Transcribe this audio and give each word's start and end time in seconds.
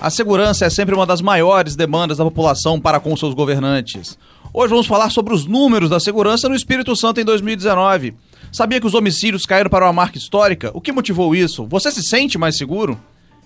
A 0.00 0.10
segurança 0.10 0.64
é 0.64 0.70
sempre 0.70 0.94
uma 0.94 1.04
das 1.04 1.20
maiores 1.20 1.74
demandas 1.74 2.18
da 2.18 2.24
população 2.24 2.80
para 2.80 3.00
com 3.00 3.16
seus 3.16 3.34
governantes. 3.34 4.16
Hoje 4.54 4.70
vamos 4.70 4.86
falar 4.86 5.10
sobre 5.10 5.34
os 5.34 5.44
números 5.44 5.90
da 5.90 5.98
segurança 5.98 6.48
no 6.48 6.54
Espírito 6.54 6.94
Santo 6.94 7.20
em 7.20 7.24
2019. 7.24 8.14
Sabia 8.52 8.80
que 8.80 8.86
os 8.86 8.94
homicídios 8.94 9.44
caíram 9.44 9.68
para 9.68 9.86
uma 9.86 9.92
marca 9.92 10.16
histórica? 10.16 10.70
O 10.72 10.80
que 10.80 10.92
motivou 10.92 11.34
isso? 11.34 11.66
Você 11.66 11.90
se 11.90 12.02
sente 12.02 12.38
mais 12.38 12.56
seguro? 12.56 12.98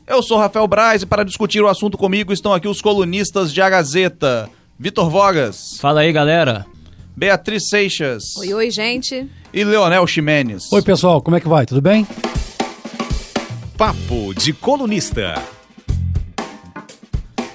Eu 0.07 0.23
sou 0.23 0.37
Rafael 0.39 0.69
Braz 0.69 1.03
e 1.03 1.07
para 1.07 1.25
discutir 1.25 1.63
o 1.63 1.69
assunto 1.69 1.97
comigo 1.97 2.35
estão 2.35 2.53
aqui 2.53 2.69
os 2.69 2.83
colunistas 2.83 3.53
de 3.53 3.63
A 3.63 3.71
Gazeta. 3.71 4.51
Vitor 4.79 5.09
Vogas. 5.09 5.79
Fala 5.81 6.01
aí, 6.01 6.13
galera. 6.13 6.67
Beatriz 7.17 7.69
Seixas. 7.69 8.37
Oi, 8.37 8.53
oi, 8.53 8.71
gente. 8.71 9.27
E 9.55 9.65
Leonel 9.65 10.07
Ximenes. 10.07 10.71
Oi, 10.71 10.83
pessoal, 10.83 11.23
como 11.23 11.37
é 11.37 11.41
que 11.41 11.49
vai? 11.49 11.65
Tudo 11.65 11.81
bem? 11.81 12.07
Papo 13.77 14.35
de 14.35 14.53
Colunista. 14.53 15.35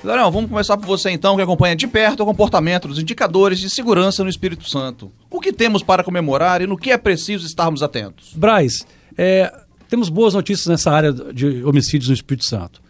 Leonel, 0.08 0.32
vamos 0.32 0.50
começar 0.50 0.78
por 0.78 0.86
você 0.86 1.10
então, 1.10 1.36
que 1.36 1.42
acompanha 1.42 1.76
de 1.76 1.86
perto 1.86 2.24
o 2.24 2.26
comportamento 2.26 2.88
dos 2.88 2.98
indicadores 2.98 3.60
de 3.60 3.70
segurança 3.70 4.24
no 4.24 4.30
Espírito 4.30 4.68
Santo. 4.70 5.12
O 5.30 5.42
que 5.42 5.52
temos 5.52 5.84
para 5.84 6.02
comemorar 6.02 6.62
e 6.62 6.66
no 6.66 6.78
que 6.78 6.92
é 6.92 6.98
preciso 6.98 7.46
estarmos 7.46 7.84
atentos? 7.84 8.32
Braz, 8.34 8.88
é, 9.18 9.54
temos 9.90 10.08
boas 10.08 10.34
notícias 10.34 10.66
nessa 10.68 10.92
área 10.92 11.12
de 11.12 11.62
homicídios 11.66 12.08
no 12.08 12.14
Espírito 12.16 12.46
Santo. 12.46 12.82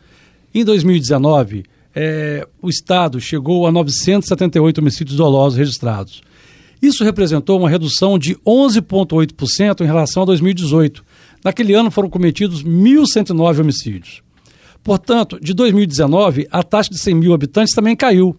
Em 0.54 0.64
2019, 0.64 1.66
é, 1.95 2.48
o 2.62 2.70
Estado 2.70 3.20
chegou 3.20 3.66
a 3.66 3.72
978 3.72 4.80
homicídios 4.80 5.18
dolosos 5.18 5.58
registrados. 5.58 6.22
Isso 6.80 7.04
representou 7.04 7.59
uma 7.59 7.70
redução 7.70 8.20
de 8.20 8.36
11,8% 8.45 9.81
em 9.81 9.88
relação 9.88 10.22
a 10.22 10.26
2018. 10.28 11.04
Naquele 11.44 11.73
ano 11.73 11.90
foram 11.90 12.12
cometidos 12.12 12.64
1.109 12.64 13.62
homicídios. 13.62 14.27
Portanto, 14.88 15.38
de 15.41 15.54
2019, 15.54 16.48
a 16.50 16.64
taxa 16.64 16.90
de 16.90 16.98
100 16.98 17.14
mil 17.16 17.34
habitantes 17.34 17.76
também 17.76 17.94
caiu. 17.94 18.34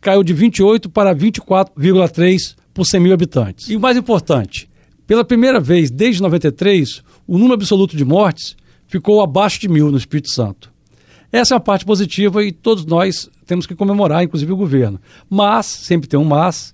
Caiu 0.00 0.22
de 0.22 0.32
28 0.32 0.88
para 0.88 1.12
24,3 1.12 2.54
por 2.72 2.86
100 2.86 3.00
mil 3.00 3.12
habitantes. 3.12 3.68
E 3.68 3.74
o 3.74 3.80
mais 3.80 3.96
importante, 3.96 4.70
pela 5.08 5.24
primeira 5.24 5.58
vez 5.58 5.90
desde 5.90 6.22
93, 6.22 7.02
o 7.26 7.36
número 7.36 7.54
absoluto 7.54 7.96
de 7.96 8.04
mortes 8.04 8.56
ficou 8.86 9.20
abaixo 9.20 9.60
de 9.60 9.68
mil 9.68 9.90
no 9.90 9.98
Espírito 9.98 10.30
Santo. 10.30 10.70
Essa 11.32 11.54
é 11.54 11.56
uma 11.56 11.60
parte 11.60 11.84
positiva 11.84 12.44
e 12.44 12.52
todos 12.52 12.86
nós 12.86 13.28
temos 13.44 13.66
que 13.66 13.74
comemorar, 13.74 14.22
inclusive 14.22 14.52
o 14.52 14.56
governo. 14.56 15.00
Mas, 15.28 15.66
sempre 15.66 16.08
tem 16.08 16.16
um 16.16 16.22
mas, 16.22 16.72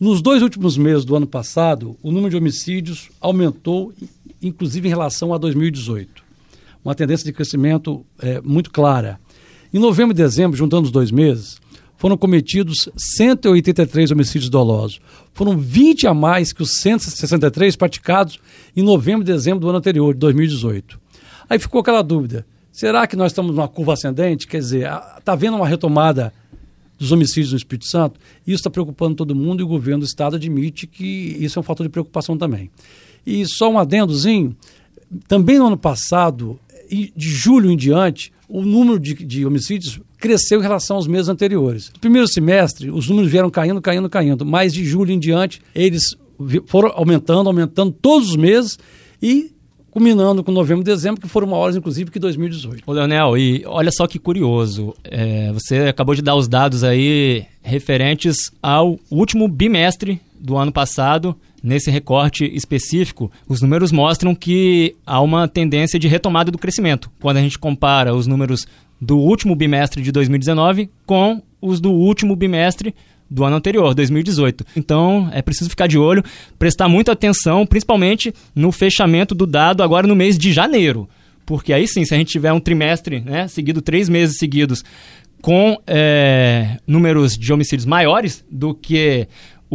nos 0.00 0.20
dois 0.20 0.42
últimos 0.42 0.76
meses 0.76 1.04
do 1.04 1.14
ano 1.14 1.28
passado, 1.28 1.96
o 2.02 2.10
número 2.10 2.30
de 2.30 2.36
homicídios 2.36 3.08
aumentou, 3.20 3.92
inclusive 4.42 4.88
em 4.88 4.90
relação 4.90 5.32
a 5.32 5.38
2018 5.38 6.23
uma 6.84 6.94
tendência 6.94 7.24
de 7.24 7.32
crescimento 7.32 8.04
é, 8.20 8.40
muito 8.40 8.70
clara. 8.70 9.18
Em 9.72 9.78
novembro 9.78 10.12
e 10.12 10.16
dezembro, 10.16 10.56
juntando 10.56 10.84
os 10.84 10.90
dois 10.92 11.10
meses, 11.10 11.58
foram 11.96 12.16
cometidos 12.16 12.88
183 12.96 14.10
homicídios 14.10 14.50
dolosos. 14.50 15.00
Foram 15.32 15.56
20 15.56 16.06
a 16.06 16.14
mais 16.14 16.52
que 16.52 16.62
os 16.62 16.80
163 16.80 17.76
praticados 17.76 18.38
em 18.76 18.82
novembro 18.82 19.22
e 19.22 19.24
dezembro 19.24 19.60
do 19.60 19.68
ano 19.68 19.78
anterior, 19.78 20.12
de 20.12 20.20
2018. 20.20 21.00
Aí 21.48 21.58
ficou 21.58 21.80
aquela 21.80 22.02
dúvida: 22.02 22.46
será 22.70 23.06
que 23.06 23.16
nós 23.16 23.32
estamos 23.32 23.54
numa 23.54 23.68
curva 23.68 23.94
ascendente? 23.94 24.46
Quer 24.46 24.58
dizer, 24.58 24.90
está 25.18 25.32
havendo 25.32 25.56
uma 25.56 25.66
retomada 25.66 26.32
dos 26.98 27.10
homicídios 27.10 27.52
no 27.52 27.56
Espírito 27.56 27.86
Santo? 27.86 28.20
Isso 28.46 28.56
está 28.56 28.70
preocupando 28.70 29.14
todo 29.14 29.34
mundo 29.34 29.60
e 29.60 29.64
o 29.64 29.68
governo 29.68 30.00
do 30.00 30.06
Estado 30.06 30.36
admite 30.36 30.86
que 30.86 31.36
isso 31.40 31.58
é 31.58 31.60
um 31.60 31.62
fator 31.62 31.86
de 31.86 31.90
preocupação 31.90 32.36
também. 32.36 32.70
E 33.26 33.46
só 33.46 33.70
um 33.70 33.78
adendozinho: 33.78 34.54
também 35.26 35.58
no 35.58 35.68
ano 35.68 35.76
passado, 35.78 36.58
de 36.94 37.28
julho 37.28 37.70
em 37.70 37.76
diante, 37.76 38.32
o 38.48 38.62
número 38.62 38.98
de, 38.98 39.14
de, 39.14 39.46
homicídios 39.46 40.00
cresceu 40.18 40.60
em 40.60 40.62
relação 40.62 40.96
aos 40.96 41.06
meses 41.06 41.28
anteriores. 41.28 41.90
No 41.94 42.00
primeiro 42.00 42.28
semestre, 42.28 42.90
os 42.90 43.08
números 43.08 43.30
vieram 43.30 43.50
caindo, 43.50 43.80
caindo, 43.80 44.08
caindo, 44.08 44.44
mas 44.44 44.72
de 44.72 44.84
julho 44.84 45.12
em 45.12 45.18
diante, 45.18 45.60
eles 45.74 46.16
foram 46.66 46.92
aumentando, 46.94 47.48
aumentando 47.48 47.92
todos 47.92 48.30
os 48.30 48.36
meses 48.36 48.78
e 49.22 49.54
culminando 49.90 50.42
com 50.42 50.50
novembro 50.50 50.82
e 50.82 50.84
dezembro, 50.84 51.20
que 51.20 51.28
foram 51.28 51.46
maiores, 51.46 51.76
inclusive, 51.76 52.10
que 52.10 52.18
2018. 52.18 52.82
Ô, 52.84 52.92
Leonel, 52.92 53.38
e 53.38 53.62
olha 53.64 53.92
só 53.92 54.08
que 54.08 54.18
curioso, 54.18 54.92
é, 55.04 55.52
você 55.52 55.76
acabou 55.82 56.16
de 56.16 56.22
dar 56.22 56.34
os 56.34 56.48
dados 56.48 56.82
aí 56.82 57.44
referentes 57.62 58.50
ao 58.60 58.98
último 59.08 59.46
bimestre 59.46 60.20
do 60.44 60.58
ano 60.58 60.70
passado, 60.70 61.34
nesse 61.62 61.90
recorte 61.90 62.44
específico, 62.54 63.32
os 63.48 63.62
números 63.62 63.90
mostram 63.90 64.34
que 64.34 64.94
há 65.06 65.18
uma 65.22 65.48
tendência 65.48 65.98
de 65.98 66.06
retomada 66.06 66.50
do 66.50 66.58
crescimento. 66.58 67.10
Quando 67.18 67.38
a 67.38 67.40
gente 67.40 67.58
compara 67.58 68.14
os 68.14 68.26
números 68.26 68.66
do 69.00 69.16
último 69.16 69.56
bimestre 69.56 70.02
de 70.02 70.12
2019 70.12 70.90
com 71.06 71.42
os 71.62 71.80
do 71.80 71.90
último 71.90 72.36
bimestre 72.36 72.94
do 73.30 73.42
ano 73.42 73.56
anterior, 73.56 73.94
2018. 73.94 74.66
Então, 74.76 75.30
é 75.32 75.40
preciso 75.40 75.70
ficar 75.70 75.86
de 75.86 75.96
olho, 75.96 76.22
prestar 76.58 76.88
muita 76.88 77.12
atenção, 77.12 77.66
principalmente 77.66 78.34
no 78.54 78.70
fechamento 78.70 79.34
do 79.34 79.46
dado 79.46 79.82
agora 79.82 80.06
no 80.06 80.14
mês 80.14 80.36
de 80.36 80.52
janeiro. 80.52 81.08
Porque 81.46 81.72
aí 81.72 81.88
sim, 81.88 82.04
se 82.04 82.14
a 82.14 82.18
gente 82.18 82.30
tiver 82.30 82.52
um 82.52 82.60
trimestre, 82.60 83.20
né, 83.20 83.48
seguido, 83.48 83.80
três 83.80 84.10
meses 84.10 84.36
seguidos, 84.36 84.84
com 85.44 85.78
é, 85.86 86.78
números 86.86 87.36
de 87.36 87.52
homicídios 87.52 87.84
maiores 87.84 88.42
do 88.50 88.74
que 88.74 89.28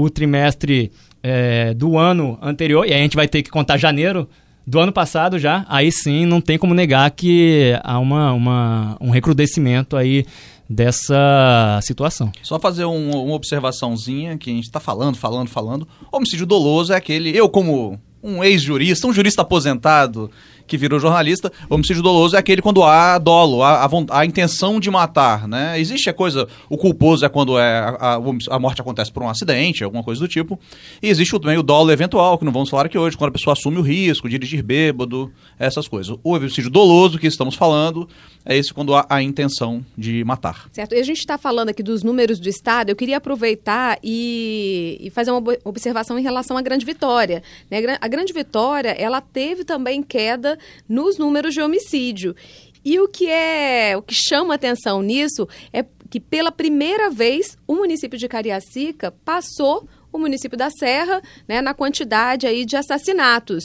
o 0.03 0.09
trimestre 0.09 0.91
é, 1.21 1.73
do 1.73 1.97
ano 1.97 2.37
anterior, 2.41 2.85
e 2.85 2.93
aí 2.93 2.99
a 2.99 3.03
gente 3.03 3.15
vai 3.15 3.27
ter 3.27 3.43
que 3.43 3.49
contar 3.49 3.77
janeiro 3.77 4.29
do 4.65 4.79
ano 4.79 4.91
passado 4.91 5.39
já, 5.39 5.65
aí 5.67 5.91
sim 5.91 6.25
não 6.25 6.39
tem 6.39 6.57
como 6.57 6.73
negar 6.73 7.09
que 7.11 7.73
há 7.83 7.97
uma, 7.99 8.31
uma 8.33 8.97
um 9.01 9.09
recrudescimento 9.09 9.97
aí 9.97 10.25
dessa 10.69 11.79
situação. 11.81 12.31
Só 12.43 12.59
fazer 12.59 12.85
um, 12.85 13.09
uma 13.09 13.33
observaçãozinha 13.33 14.37
que 14.37 14.51
a 14.51 14.53
gente 14.53 14.65
está 14.65 14.79
falando, 14.79 15.17
falando, 15.17 15.49
falando. 15.49 15.87
Homicídio 16.11 16.45
doloso 16.45 16.93
é 16.93 16.95
aquele, 16.95 17.35
eu 17.35 17.49
como 17.49 17.99
um 18.21 18.43
ex-jurista, 18.43 19.07
um 19.07 19.13
jurista 19.13 19.41
aposentado 19.41 20.29
que 20.69 20.77
virou 20.77 20.99
jornalista, 20.99 21.51
homicídio 21.67 22.03
doloso 22.03 22.35
é 22.35 22.39
aquele 22.39 22.61
quando 22.61 22.83
há 22.83 23.17
dolo, 23.17 23.63
há, 23.63 23.83
há, 23.83 23.89
a 24.11 24.25
intenção 24.25 24.79
de 24.79 24.89
matar, 24.91 25.47
né? 25.47 25.79
Existe 25.79 26.09
a 26.09 26.13
coisa, 26.13 26.47
o 26.69 26.77
culposo 26.77 27.25
é 27.25 27.29
quando 27.29 27.57
é, 27.57 27.79
a, 27.79 28.19
a, 28.51 28.59
morte 28.59 28.79
acontece 28.79 29.11
por 29.11 29.23
um 29.23 29.29
acidente, 29.29 29.83
alguma 29.83 30.03
coisa 30.03 30.21
do 30.21 30.27
tipo, 30.27 30.59
e 31.01 31.09
existe 31.09 31.37
também 31.39 31.57
o 31.57 31.63
dolo 31.63 31.91
eventual, 31.91 32.37
que 32.37 32.45
não 32.45 32.51
vamos 32.51 32.69
falar 32.69 32.85
aqui 32.85 32.97
hoje, 32.97 33.17
quando 33.17 33.29
a 33.29 33.33
pessoa 33.33 33.53
assume 33.53 33.79
o 33.79 33.81
risco, 33.81 34.29
dirigir 34.29 34.61
bêbado, 34.61 35.31
essas 35.57 35.87
coisas. 35.87 36.15
O 36.23 36.35
homicídio 36.35 36.69
doloso 36.69 37.17
que 37.17 37.25
estamos 37.25 37.55
falando 37.55 38.07
é 38.45 38.55
esse 38.55 38.71
quando 38.71 38.93
há 38.93 39.05
a 39.09 39.21
intenção 39.23 39.83
de 39.97 40.23
matar. 40.23 40.69
Certo, 40.71 40.93
e 40.93 40.99
a 40.99 41.03
gente 41.03 41.19
está 41.19 41.37
falando 41.37 41.69
aqui 41.69 41.81
dos 41.81 42.03
números 42.03 42.39
do 42.39 42.47
Estado, 42.47 42.89
eu 42.89 42.95
queria 42.95 43.17
aproveitar 43.17 43.97
e, 44.03 44.97
e 45.01 45.09
fazer 45.09 45.31
uma 45.31 45.41
observação 45.63 46.19
em 46.19 46.21
relação 46.21 46.57
à 46.57 46.61
Grande 46.61 46.85
Vitória. 46.85 47.41
Né? 47.71 47.97
A 47.99 48.07
Grande 48.07 48.31
Vitória, 48.31 48.89
ela 48.89 49.19
teve 49.19 49.63
também 49.63 50.03
queda 50.03 50.58
nos 50.87 51.17
números 51.17 51.53
de 51.53 51.61
homicídio. 51.61 52.35
E 52.83 52.99
o 52.99 53.07
que 53.07 53.29
é 53.29 53.95
o 53.97 54.01
que 54.01 54.15
chama 54.15 54.55
atenção 54.55 55.01
nisso 55.01 55.47
é 55.73 55.83
que 56.09 56.19
pela 56.19 56.51
primeira 56.51 57.09
vez 57.09 57.57
o 57.67 57.75
município 57.75 58.17
de 58.17 58.27
Cariacica 58.27 59.11
passou 59.23 59.87
o 60.11 60.17
município 60.17 60.57
da 60.57 60.69
Serra 60.69 61.21
né, 61.47 61.61
na 61.61 61.73
quantidade 61.73 62.47
aí 62.47 62.65
de 62.65 62.75
assassinatos 62.75 63.63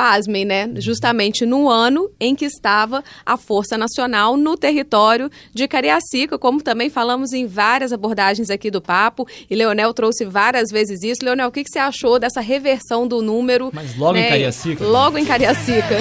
pasmem, 0.00 0.46
né? 0.46 0.66
Justamente 0.76 1.44
no 1.44 1.68
ano 1.68 2.10
em 2.18 2.34
que 2.34 2.46
estava 2.46 3.04
a 3.26 3.36
Força 3.36 3.76
Nacional 3.76 4.34
no 4.34 4.56
território 4.56 5.30
de 5.52 5.68
Cariacica, 5.68 6.38
como 6.38 6.62
também 6.62 6.88
falamos 6.88 7.34
em 7.34 7.46
várias 7.46 7.92
abordagens 7.92 8.48
aqui 8.48 8.70
do 8.70 8.80
papo, 8.80 9.28
e 9.50 9.54
Leonel 9.54 9.92
trouxe 9.92 10.24
várias 10.24 10.70
vezes 10.70 11.02
isso. 11.02 11.22
Leonel, 11.22 11.48
o 11.48 11.52
que, 11.52 11.62
que 11.62 11.70
você 11.70 11.78
achou 11.78 12.18
dessa 12.18 12.40
reversão 12.40 13.06
do 13.06 13.20
número? 13.20 13.70
Mas 13.74 13.94
logo 13.94 14.14
né? 14.14 14.26
em 14.26 14.28
Cariacica? 14.30 14.86
Logo 14.86 15.18
em 15.18 15.24
Cariacica. 15.26 15.96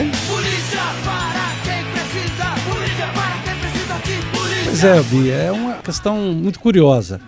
Pois 4.63 4.83
é, 4.85 5.01
Bia, 5.03 5.33
é 5.33 5.51
uma 5.51 5.73
questão 5.79 6.15
muito 6.15 6.57
curiosa. 6.62 7.19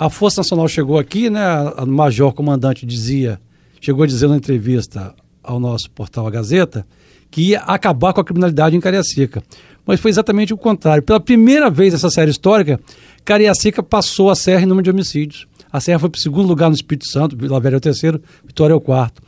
A 0.00 0.08
Força 0.08 0.42
Nacional 0.42 0.68
chegou 0.68 0.96
aqui, 0.96 1.28
né? 1.28 1.42
A 1.76 1.84
Major 1.84 2.32
Comandante 2.32 2.86
dizia, 2.86 3.40
chegou 3.80 4.04
a 4.04 4.06
dizer 4.06 4.28
na 4.28 4.36
entrevista 4.36 5.12
ao 5.42 5.58
nosso 5.58 5.90
portal 5.90 6.24
A 6.24 6.30
Gazeta 6.30 6.86
que 7.28 7.48
ia 7.48 7.58
acabar 7.62 8.12
com 8.12 8.20
a 8.20 8.24
criminalidade 8.24 8.76
em 8.76 8.80
Cariacica. 8.80 9.42
Mas 9.84 9.98
foi 9.98 10.12
exatamente 10.12 10.54
o 10.54 10.56
contrário. 10.56 11.02
Pela 11.02 11.18
primeira 11.18 11.68
vez 11.68 11.92
nessa 11.92 12.10
série 12.10 12.30
histórica, 12.30 12.78
Cariacica 13.24 13.82
passou 13.82 14.30
a 14.30 14.36
Serra 14.36 14.62
em 14.62 14.66
número 14.66 14.84
de 14.84 14.90
homicídios. 14.90 15.48
A 15.70 15.80
Serra 15.80 15.98
foi 15.98 16.10
para 16.10 16.18
o 16.18 16.22
segundo 16.22 16.46
lugar 16.46 16.68
no 16.68 16.76
Espírito 16.76 17.08
Santo, 17.08 17.36
Vila 17.36 17.58
Velha 17.58 17.74
é 17.74 17.78
o 17.78 17.80
terceiro, 17.80 18.22
Vitória 18.46 18.74
é 18.74 18.76
o 18.76 18.80
quarto. 18.80 19.20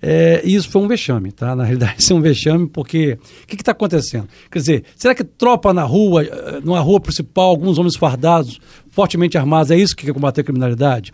É, 0.00 0.42
e 0.44 0.54
isso 0.54 0.68
foi 0.68 0.80
um 0.80 0.86
vexame, 0.86 1.32
tá? 1.32 1.56
Na 1.56 1.62
realidade, 1.64 1.96
isso 1.98 2.12
é 2.12 2.16
um 2.16 2.20
vexame 2.20 2.68
porque 2.68 3.18
o 3.42 3.46
que 3.46 3.54
está 3.54 3.72
acontecendo? 3.72 4.28
Quer 4.50 4.58
dizer, 4.58 4.84
será 4.96 5.14
que 5.14 5.24
tropa 5.24 5.72
na 5.72 5.82
rua, 5.82 6.24
eh, 6.24 6.60
numa 6.62 6.80
rua 6.80 7.00
principal, 7.00 7.50
alguns 7.50 7.78
homens 7.78 7.96
fardados, 7.96 8.60
fortemente 8.98 9.38
armados, 9.38 9.70
é 9.70 9.76
isso 9.76 9.94
que 9.94 10.04
quer 10.04 10.12
combater 10.12 10.40
a 10.40 10.44
criminalidade? 10.44 11.12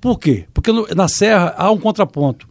Por 0.00 0.18
quê? 0.18 0.46
Porque 0.52 0.72
no, 0.72 0.84
na 0.96 1.06
Serra 1.06 1.54
há 1.56 1.70
um 1.70 1.78
contraponto 1.78 2.48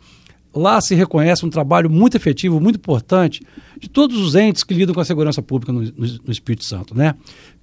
lá 0.54 0.82
se 0.82 0.96
reconhece 0.96 1.46
um 1.46 1.50
trabalho 1.50 1.90
muito 1.90 2.16
efetivo, 2.16 2.60
muito 2.60 2.78
importante, 2.78 3.42
de 3.80 3.88
todos 3.88 4.18
os 4.18 4.36
entes 4.36 4.64
que 4.64 4.74
lidam 4.74 4.96
com 4.96 5.02
a 5.02 5.06
segurança 5.06 5.42
pública 5.42 5.72
no, 5.72 5.82
no, 5.82 5.92
no, 6.26 6.32
Espírito 6.32 6.66
Santo, 6.66 6.96
né? 6.96 7.14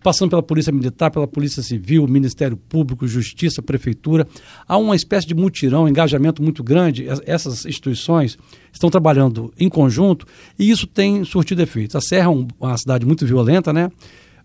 Passando 0.02 0.30
pela 0.30 0.42
Polícia 0.42 0.72
Militar, 0.72 1.10
pela 1.10 1.26
Polícia 1.26 1.62
Civil, 1.62 2.06
Ministério 2.06 2.56
Público, 2.56 3.08
Justiça, 3.08 3.60
Prefeitura. 3.60 4.26
Há 4.68 4.76
uma 4.76 4.94
espécie 4.94 5.26
de 5.26 5.34
mutirão, 5.34 5.84
um 5.84 5.88
engajamento 5.88 6.42
muito 6.42 6.62
grande. 6.62 7.06
Essas 7.26 7.66
instituições 7.66 8.38
estão 8.72 8.88
trabalhando 8.88 9.52
em 9.58 9.68
conjunto 9.68 10.24
e 10.56 10.70
isso 10.70 10.86
tem 10.86 11.24
surtido 11.24 11.60
efeitos. 11.60 11.96
A 11.96 12.00
Serra 12.00 12.30
é 12.30 12.46
uma 12.60 12.78
cidade 12.78 13.04
muito 13.04 13.26
violenta, 13.26 13.72
né? 13.72 13.90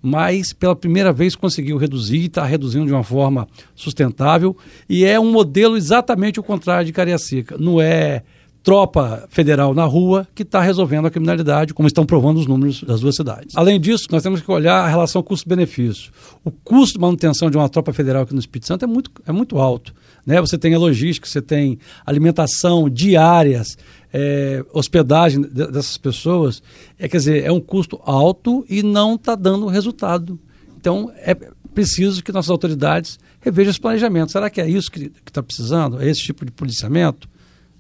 Mas 0.02 0.54
pela 0.54 0.76
primeira 0.76 1.14
vez 1.14 1.36
conseguiu 1.36 1.78
reduzir, 1.78 2.26
está 2.26 2.44
reduzindo 2.44 2.86
de 2.86 2.92
uma 2.92 3.04
forma 3.04 3.48
sustentável 3.76 4.56
e 4.90 5.06
é 5.06 5.20
um 5.20 5.32
modelo 5.32 5.78
exatamente 5.78 6.40
o 6.40 6.44
contrário 6.44 6.86
de 6.86 6.94
Cariacica. 6.94 7.58
Não 7.58 7.80
é 7.80 8.24
tropa 8.64 9.28
federal 9.30 9.74
na 9.74 9.86
rua 9.86 10.28
que 10.36 10.44
está 10.44 10.62
resolvendo 10.62 11.08
a 11.08 11.12
criminalidade, 11.12 11.74
como 11.74 11.88
estão 11.88 12.06
provando 12.06 12.38
os 12.38 12.48
números 12.48 12.84
das 12.84 13.02
duas 13.02 13.16
cidades. 13.16 13.56
Além 13.56 13.80
disso, 13.80 14.06
nós 14.12 14.22
temos 14.22 14.42
que 14.42 14.52
olhar 14.52 14.84
a 14.84 14.88
relação 14.88 15.24
custo-benefício. 15.24 16.12
O 16.44 16.52
custo 16.52 16.96
de 16.96 17.02
manutenção 17.02 17.50
de 17.50 17.58
uma 17.58 17.70
tropa 17.70 17.92
federal 17.92 18.24
aqui 18.24 18.34
no 18.34 18.40
Espírito 18.40 18.68
Santo 18.68 18.86
é 18.86 18.88
muito, 18.88 19.12
é 19.26 19.32
muito 19.32 19.58
alto. 19.58 19.94
Né? 20.26 20.40
Você 20.40 20.58
tem 20.58 20.74
a 20.76 20.80
logística, 20.80 21.28
você 21.28 21.42
tem 21.42 21.80
alimentação 22.06 22.88
diárias, 22.90 23.78
é, 24.14 24.64
hospedagem 24.74 25.42
dessas 25.42 25.98
pessoas. 25.98 26.62
É, 27.00 27.08
quer 27.08 27.18
dizer, 27.18 27.44
é 27.44 27.52
um 27.52 27.62
custo 27.62 28.00
alto 28.04 28.66
e 28.70 28.84
não 28.84 29.16
está 29.16 29.36
dando 29.36 29.68
resultado. 29.68 30.40
Então, 30.78 31.12
é 31.18 31.36
preciso 31.74 32.24
que 32.24 32.32
nossas 32.32 32.50
autoridades 32.50 33.20
revejam 33.40 33.72
esse 33.72 33.80
planejamento. 33.80 34.32
Será 34.32 34.50
que 34.50 34.60
é 34.60 34.70
isso 34.70 34.92
que 34.92 35.12
está 35.26 35.42
precisando? 35.42 36.02
É 36.02 36.10
esse 36.10 36.22
tipo 36.22 36.46
de 36.46 36.52
policiamento? 36.52 37.30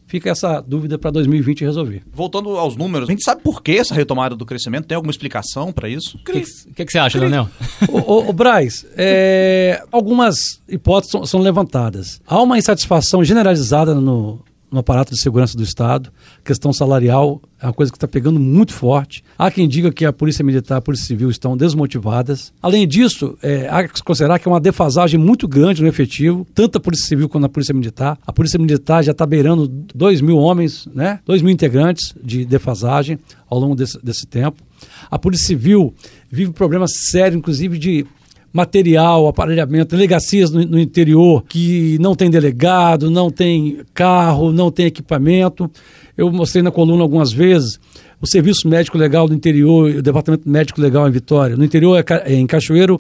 Fica 0.07 0.30
essa 0.30 0.60
dúvida 0.60 0.98
para 0.98 1.10
2020 1.12 1.62
resolver. 1.62 2.04
Voltando 2.12 2.50
aos 2.57 2.75
números, 2.75 3.07
a 3.07 3.12
gente 3.13 3.24
sabe 3.24 3.42
por 3.42 3.63
que 3.63 3.72
essa 3.72 3.95
retomada 3.95 4.36
do 4.36 4.45
crescimento? 4.45 4.86
Tem 4.86 4.95
alguma 4.95 5.12
explicação 5.12 5.72
para 5.72 5.88
isso? 5.88 6.18
O 6.18 6.24
que, 6.25 6.42
que, 6.75 6.86
que, 6.86 6.92
você 6.92 7.00
acha, 7.00 7.18
Daniel? 7.18 7.48
o, 7.88 8.30
o, 8.30 8.33
Braz, 8.33 8.86
é, 8.98 9.81
algumas 9.89 10.62
hipóteses 10.68 11.12
são, 11.12 11.25
são 11.25 11.39
levantadas. 11.39 12.22
Há 12.28 12.42
uma 12.42 12.57
insatisfação 12.57 13.24
generalizada 13.24 13.95
no, 13.95 14.42
no 14.71 14.79
aparato 14.79 15.13
de 15.13 15.21
segurança 15.21 15.57
do 15.57 15.63
Estado. 15.63 16.12
A 16.39 16.47
questão 16.47 16.71
salarial 16.71 17.41
é 17.62 17.65
uma 17.68 17.73
coisa 17.73 17.91
que 17.91 17.97
está 17.97 18.07
pegando 18.07 18.39
muito 18.39 18.73
forte. 18.73 19.23
Há 19.38 19.51
quem 19.51 19.68
diga 19.68 19.91
que 19.91 20.06
a 20.06 20.13
Polícia 20.13 20.44
Militar 20.44 20.75
e 20.75 20.79
a 20.79 20.81
Polícia 20.81 21.06
Civil 21.06 21.29
estão 21.29 21.57
desmotivadas. 21.57 22.53
Além 22.62 22.88
disso, 22.88 23.38
é, 23.44 23.68
há 23.69 23.88
que 23.88 24.01
considerar 24.01 24.39
que 24.39 24.47
é 24.47 24.51
uma 24.51 24.62
defasagem 24.62 25.19
muito 25.19 25.47
grande 25.47 25.81
no 25.81 25.88
efetivo, 25.88 26.47
tanto 26.56 26.77
a 26.77 26.81
Polícia 26.81 27.07
Civil 27.07 27.27
quanto 27.27 27.45
a 27.45 27.50
Polícia 27.50 27.73
Militar. 27.73 28.18
A 28.25 28.31
Polícia 28.31 28.57
Militar 28.57 29.03
já 29.03 29.12
está 29.12 29.25
beirando 29.25 29.68
2 29.68 30.21
mil 30.21 30.38
homens, 30.38 30.88
né? 30.94 31.19
2 31.25 31.41
mil 31.41 31.51
integrantes 31.51 32.15
de 32.23 32.45
defasagem 32.45 33.19
ao 33.50 33.59
longo 33.59 33.75
desse, 33.75 34.03
desse 34.03 34.25
tempo. 34.25 34.63
A 35.09 35.19
Polícia 35.19 35.47
Civil 35.47 35.94
vive 36.31 36.53
problemas 36.53 36.91
sérios, 37.09 37.38
inclusive 37.38 37.77
de 37.77 38.06
material, 38.53 39.27
aparelhamento, 39.27 39.95
delegacias 39.95 40.51
no, 40.51 40.63
no, 40.65 40.80
interior 40.80 41.44
que 41.48 41.98
não 42.00 42.15
tem 42.15 42.30
delegado, 42.30 43.09
não 43.09 43.30
tem 43.30 43.80
carro, 43.94 44.51
não 44.51 44.69
tem 44.71 44.88
equipamento. 44.88 45.69
Eu 46.18 46.31
mostrei 46.31 46.62
na 46.62 46.71
coluna 46.71 47.01
algumas 47.01 47.31
vezes 47.31 47.80
o 48.19 48.27
Serviço 48.27 48.68
Médico 48.68 48.98
Legal 48.98 49.27
do 49.27 49.33
interior 49.33 49.89
o 49.89 50.01
Departamento 50.01 50.50
Médico 50.50 50.81
Legal 50.81 51.07
em 51.07 51.12
Vitória. 51.12 51.56
No 51.56 51.63
interior 51.63 51.98
é, 51.98 52.33
é 52.33 52.36
em 52.36 52.45
Cachoeiro, 52.45 53.00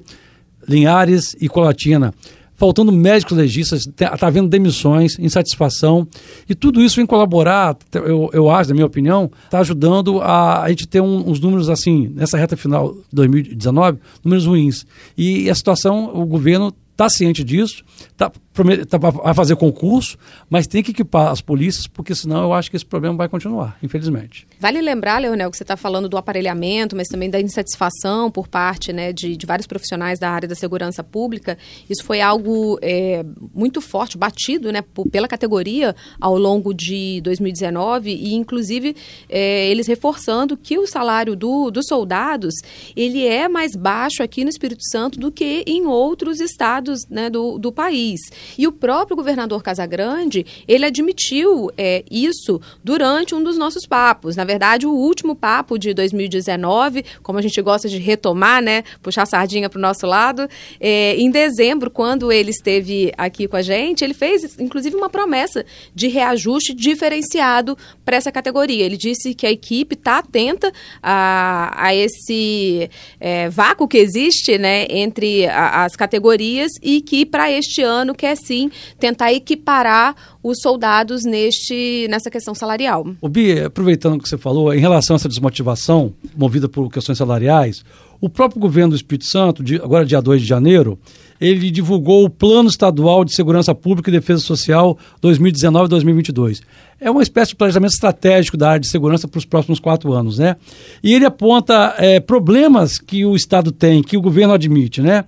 Linhares 0.67 1.35
e 1.39 1.47
Colatina 1.47 2.13
faltando 2.61 2.91
médicos 2.91 3.35
legistas, 3.35 3.87
está 3.87 4.15
tá 4.15 4.27
havendo 4.27 4.47
demissões, 4.47 5.17
insatisfação, 5.17 6.07
e 6.47 6.53
tudo 6.53 6.79
isso 6.79 6.97
vem 6.97 7.07
colaborar, 7.07 7.75
eu, 7.91 8.29
eu 8.31 8.51
acho, 8.51 8.69
na 8.69 8.75
minha 8.75 8.85
opinião, 8.85 9.31
está 9.45 9.57
ajudando 9.61 10.21
a, 10.21 10.61
a 10.61 10.69
gente 10.69 10.87
ter 10.87 11.01
um, 11.01 11.27
uns 11.27 11.39
números 11.39 11.71
assim, 11.71 12.11
nessa 12.13 12.37
reta 12.37 12.55
final 12.55 12.93
de 12.93 12.99
2019, 13.13 13.97
números 14.23 14.45
ruins. 14.45 14.85
E 15.17 15.49
a 15.49 15.55
situação, 15.55 16.11
o 16.13 16.23
governo 16.23 16.71
está 16.91 17.09
ciente 17.09 17.43
disso, 17.43 17.83
está 18.25 18.99
tá, 18.99 19.09
vai 19.09 19.33
fazer 19.33 19.55
concurso, 19.55 20.17
mas 20.49 20.67
tem 20.67 20.83
que 20.83 20.91
equipar 20.91 21.29
as 21.29 21.41
polícias, 21.41 21.87
porque 21.87 22.13
senão 22.13 22.43
eu 22.43 22.53
acho 22.53 22.69
que 22.69 22.75
esse 22.75 22.85
problema 22.85 23.15
vai 23.15 23.29
continuar, 23.29 23.77
infelizmente. 23.81 24.47
Vale 24.59 24.81
lembrar, 24.81 25.19
Leonel, 25.19 25.49
que 25.49 25.57
você 25.57 25.63
está 25.63 25.77
falando 25.77 26.09
do 26.09 26.17
aparelhamento, 26.17 26.95
mas 26.95 27.07
também 27.07 27.29
da 27.29 27.39
insatisfação 27.39 28.29
por 28.29 28.47
parte 28.47 28.91
né, 28.91 29.11
de, 29.13 29.35
de, 29.35 29.45
vários 29.45 29.65
profissionais 29.65 30.19
da 30.19 30.29
área 30.29 30.47
da 30.47 30.55
segurança 30.55 31.03
pública. 31.03 31.57
Isso 31.89 32.03
foi 32.03 32.21
algo 32.21 32.77
é, 32.81 33.23
muito 33.53 33.81
forte, 33.81 34.17
batido 34.17 34.71
né, 34.71 34.83
pela 35.11 35.27
categoria 35.27 35.95
ao 36.19 36.37
longo 36.37 36.73
de 36.73 37.21
2019 37.21 38.11
e, 38.11 38.33
inclusive, 38.33 38.95
é, 39.29 39.69
eles 39.69 39.87
reforçando 39.87 40.57
que 40.57 40.77
o 40.77 40.85
salário 40.87 41.35
do, 41.35 41.71
dos 41.71 41.85
soldados 41.87 42.53
ele 42.95 43.25
é 43.25 43.47
mais 43.47 43.75
baixo 43.75 44.21
aqui 44.21 44.43
no 44.43 44.49
Espírito 44.49 44.83
Santo 44.89 45.19
do 45.19 45.31
que 45.31 45.63
em 45.65 45.85
outros 45.85 46.39
estados 46.39 47.05
né, 47.09 47.29
do, 47.29 47.57
do 47.57 47.71
país. 47.71 48.10
E 48.57 48.67
o 48.67 48.71
próprio 48.71 49.15
governador 49.15 49.61
Casagrande, 49.61 50.45
ele 50.67 50.85
admitiu 50.85 51.69
é, 51.77 52.03
isso 52.09 52.61
durante 52.83 53.35
um 53.35 53.43
dos 53.43 53.57
nossos 53.57 53.85
papos. 53.85 54.35
Na 54.35 54.43
verdade, 54.43 54.87
o 54.87 54.91
último 54.91 55.35
papo 55.35 55.77
de 55.77 55.93
2019, 55.93 57.03
como 57.21 57.39
a 57.39 57.41
gente 57.41 57.61
gosta 57.61 57.87
de 57.87 57.97
retomar, 57.97 58.61
né, 58.61 58.83
puxar 59.01 59.23
a 59.23 59.25
sardinha 59.25 59.69
para 59.69 59.77
o 59.77 59.81
nosso 59.81 60.07
lado, 60.07 60.47
é, 60.79 61.15
em 61.15 61.29
dezembro, 61.29 61.91
quando 61.91 62.31
ele 62.31 62.51
esteve 62.51 63.11
aqui 63.17 63.47
com 63.47 63.57
a 63.57 63.61
gente, 63.61 64.03
ele 64.03 64.13
fez, 64.13 64.57
inclusive, 64.59 64.95
uma 64.95 65.09
promessa 65.09 65.65
de 65.93 66.07
reajuste 66.07 66.73
diferenciado 66.73 67.77
para 68.03 68.17
essa 68.17 68.31
categoria. 68.31 68.83
Ele 68.85 68.97
disse 68.97 69.33
que 69.33 69.45
a 69.45 69.51
equipe 69.51 69.95
está 69.95 70.19
atenta 70.19 70.71
a, 71.01 71.87
a 71.87 71.95
esse 71.95 72.89
é, 73.19 73.49
vácuo 73.49 73.87
que 73.87 73.97
existe 73.97 74.57
né, 74.57 74.85
entre 74.89 75.45
a, 75.47 75.83
as 75.83 75.95
categorias 75.95 76.71
e 76.81 77.01
que 77.01 77.25
para 77.25 77.51
este 77.51 77.81
ano 77.81 78.00
quer 78.15 78.35
sim 78.35 78.69
tentar 78.99 79.31
equiparar 79.33 80.15
os 80.43 80.59
soldados 80.61 81.23
neste, 81.23 82.07
nessa 82.09 82.29
questão 82.29 82.55
salarial. 82.55 83.05
O 83.21 83.29
Bi, 83.29 83.59
aproveitando 83.61 84.15
o 84.15 84.19
que 84.19 84.27
você 84.27 84.37
falou, 84.37 84.73
em 84.73 84.79
relação 84.79 85.15
a 85.15 85.17
essa 85.17 85.29
desmotivação 85.29 86.13
movida 86.35 86.67
por 86.67 86.89
questões 86.91 87.17
salariais, 87.17 87.83
o 88.19 88.29
próprio 88.29 88.61
governo 88.61 88.91
do 88.91 88.95
Espírito 88.95 89.25
Santo, 89.25 89.63
agora 89.83 90.05
dia 90.05 90.21
2 90.21 90.41
de 90.41 90.47
janeiro, 90.47 90.97
ele 91.39 91.71
divulgou 91.71 92.23
o 92.23 92.29
Plano 92.29 92.69
Estadual 92.69 93.25
de 93.25 93.35
Segurança 93.35 93.73
Pública 93.73 94.11
e 94.11 94.13
Defesa 94.13 94.41
Social 94.41 94.95
2019-2022. 95.23 96.61
É 96.99 97.09
uma 97.09 97.23
espécie 97.23 97.49
de 97.49 97.55
planejamento 97.55 97.93
estratégico 97.93 98.55
da 98.55 98.69
área 98.69 98.79
de 98.79 98.87
segurança 98.87 99.27
para 99.27 99.39
os 99.39 99.45
próximos 99.45 99.79
quatro 99.79 100.13
anos, 100.13 100.37
né? 100.37 100.55
E 101.03 101.15
ele 101.15 101.25
aponta 101.25 101.95
é, 101.97 102.19
problemas 102.19 102.99
que 102.99 103.25
o 103.25 103.35
Estado 103.35 103.71
tem, 103.71 104.03
que 104.03 104.15
o 104.15 104.21
governo 104.21 104.53
admite, 104.53 105.01
né? 105.01 105.25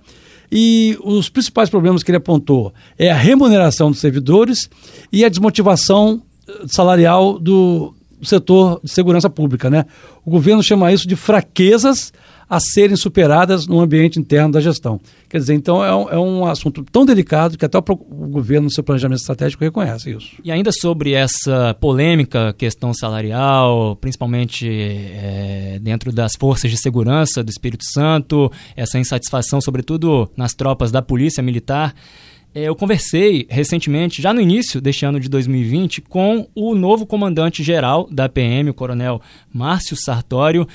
E 0.56 0.96
os 1.02 1.28
principais 1.28 1.68
problemas 1.68 2.04
que 2.04 2.12
ele 2.12 2.18
apontou 2.18 2.72
é 2.96 3.10
a 3.10 3.16
remuneração 3.16 3.90
dos 3.90 3.98
servidores 3.98 4.70
e 5.12 5.24
a 5.24 5.28
desmotivação 5.28 6.22
salarial 6.68 7.40
do 7.40 7.92
setor 8.22 8.80
de 8.82 8.88
segurança 8.88 9.28
pública, 9.28 9.68
né? 9.68 9.84
O 10.24 10.30
governo 10.30 10.62
chama 10.62 10.92
isso 10.92 11.08
de 11.08 11.16
fraquezas 11.16 12.12
a 12.48 12.60
serem 12.60 12.96
superadas 12.96 13.66
no 13.66 13.80
ambiente 13.80 14.18
interno 14.18 14.52
da 14.52 14.60
gestão. 14.60 15.00
Quer 15.28 15.38
dizer, 15.38 15.54
então 15.54 15.84
é 15.84 15.94
um, 15.94 16.08
é 16.10 16.18
um 16.18 16.46
assunto 16.46 16.84
tão 16.90 17.04
delicado 17.04 17.56
que 17.56 17.64
até 17.64 17.78
o, 17.78 17.80
o, 17.80 18.28
governo, 18.28 18.64
no 18.64 18.70
seu 18.70 18.84
planejamento 18.84 19.20
estratégico, 19.20 19.64
reconhece 19.64 20.10
isso. 20.10 20.36
E 20.44 20.50
ainda 20.50 20.70
sobre 20.72 21.12
essa 21.12 21.74
polêmica 21.80 22.52
questão 22.52 22.92
salarial, 22.92 23.96
principalmente 23.96 24.68
é, 24.68 25.78
dentro 25.80 26.12
das 26.12 26.32
forças 26.38 26.70
de 26.70 26.76
segurança 26.76 27.42
do 27.42 27.50
Espírito 27.50 27.84
Santo, 27.84 28.50
essa 28.76 28.98
insatisfação, 28.98 29.60
sobretudo 29.60 30.30
nas 30.36 30.52
tropas 30.52 30.90
da 30.90 31.02
Polícia 31.02 31.42
Militar. 31.42 31.94
É, 32.54 32.68
eu 32.68 32.76
conversei 32.76 33.46
recentemente, 33.50 34.22
já 34.22 34.32
no 34.32 34.40
início 34.40 34.80
deste 34.80 35.04
ano 35.04 35.18
de 35.18 35.28
2020, 35.28 36.02
com 36.02 36.48
o 36.54 36.74
novo 36.76 37.04
comandante-geral 37.04 38.06
da 38.08 38.28
PM, 38.28 38.70
o 38.70 38.74
coronel 38.74 39.20
Márcio 39.52 39.96
Sartório. 39.96 40.66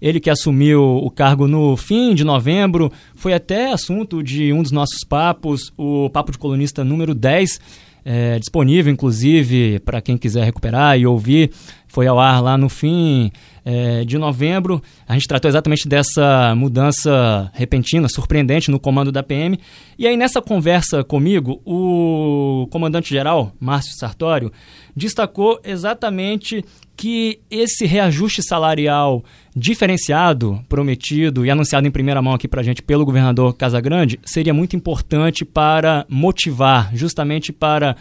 Ele 0.00 0.20
que 0.20 0.30
assumiu 0.30 0.82
o 0.82 1.10
cargo 1.10 1.46
no 1.46 1.76
fim 1.76 2.14
de 2.14 2.24
novembro, 2.24 2.92
foi 3.14 3.32
até 3.32 3.72
assunto 3.72 4.22
de 4.22 4.52
um 4.52 4.62
dos 4.62 4.72
nossos 4.72 5.04
papos, 5.04 5.72
o 5.76 6.10
Papo 6.10 6.32
de 6.32 6.38
Colunista 6.38 6.84
número 6.84 7.14
10, 7.14 7.60
é, 8.04 8.38
disponível 8.38 8.92
inclusive 8.92 9.80
para 9.80 10.00
quem 10.00 10.16
quiser 10.16 10.44
recuperar 10.44 10.98
e 10.98 11.06
ouvir. 11.06 11.50
Foi 11.96 12.06
ao 12.06 12.20
ar 12.20 12.42
lá 12.42 12.58
no 12.58 12.68
fim 12.68 13.32
é, 13.64 14.04
de 14.04 14.18
novembro. 14.18 14.82
A 15.08 15.14
gente 15.14 15.26
tratou 15.26 15.48
exatamente 15.48 15.88
dessa 15.88 16.54
mudança 16.54 17.50
repentina, 17.54 18.06
surpreendente 18.06 18.70
no 18.70 18.78
comando 18.78 19.10
da 19.10 19.22
PM. 19.22 19.58
E 19.98 20.06
aí, 20.06 20.14
nessa 20.14 20.42
conversa 20.42 21.02
comigo, 21.02 21.58
o 21.64 22.68
comandante-geral, 22.70 23.50
Márcio 23.58 23.96
Sartório, 23.96 24.52
destacou 24.94 25.58
exatamente 25.64 26.62
que 26.94 27.40
esse 27.50 27.86
reajuste 27.86 28.42
salarial 28.42 29.24
diferenciado, 29.54 30.62
prometido 30.68 31.46
e 31.46 31.50
anunciado 31.50 31.88
em 31.88 31.90
primeira 31.90 32.20
mão 32.20 32.34
aqui 32.34 32.46
para 32.46 32.60
a 32.60 32.64
gente 32.64 32.82
pelo 32.82 33.06
governador 33.06 33.54
Casagrande 33.54 34.20
seria 34.22 34.52
muito 34.52 34.76
importante 34.76 35.46
para 35.46 36.04
motivar, 36.10 36.94
justamente 36.94 37.54
para 37.54 37.96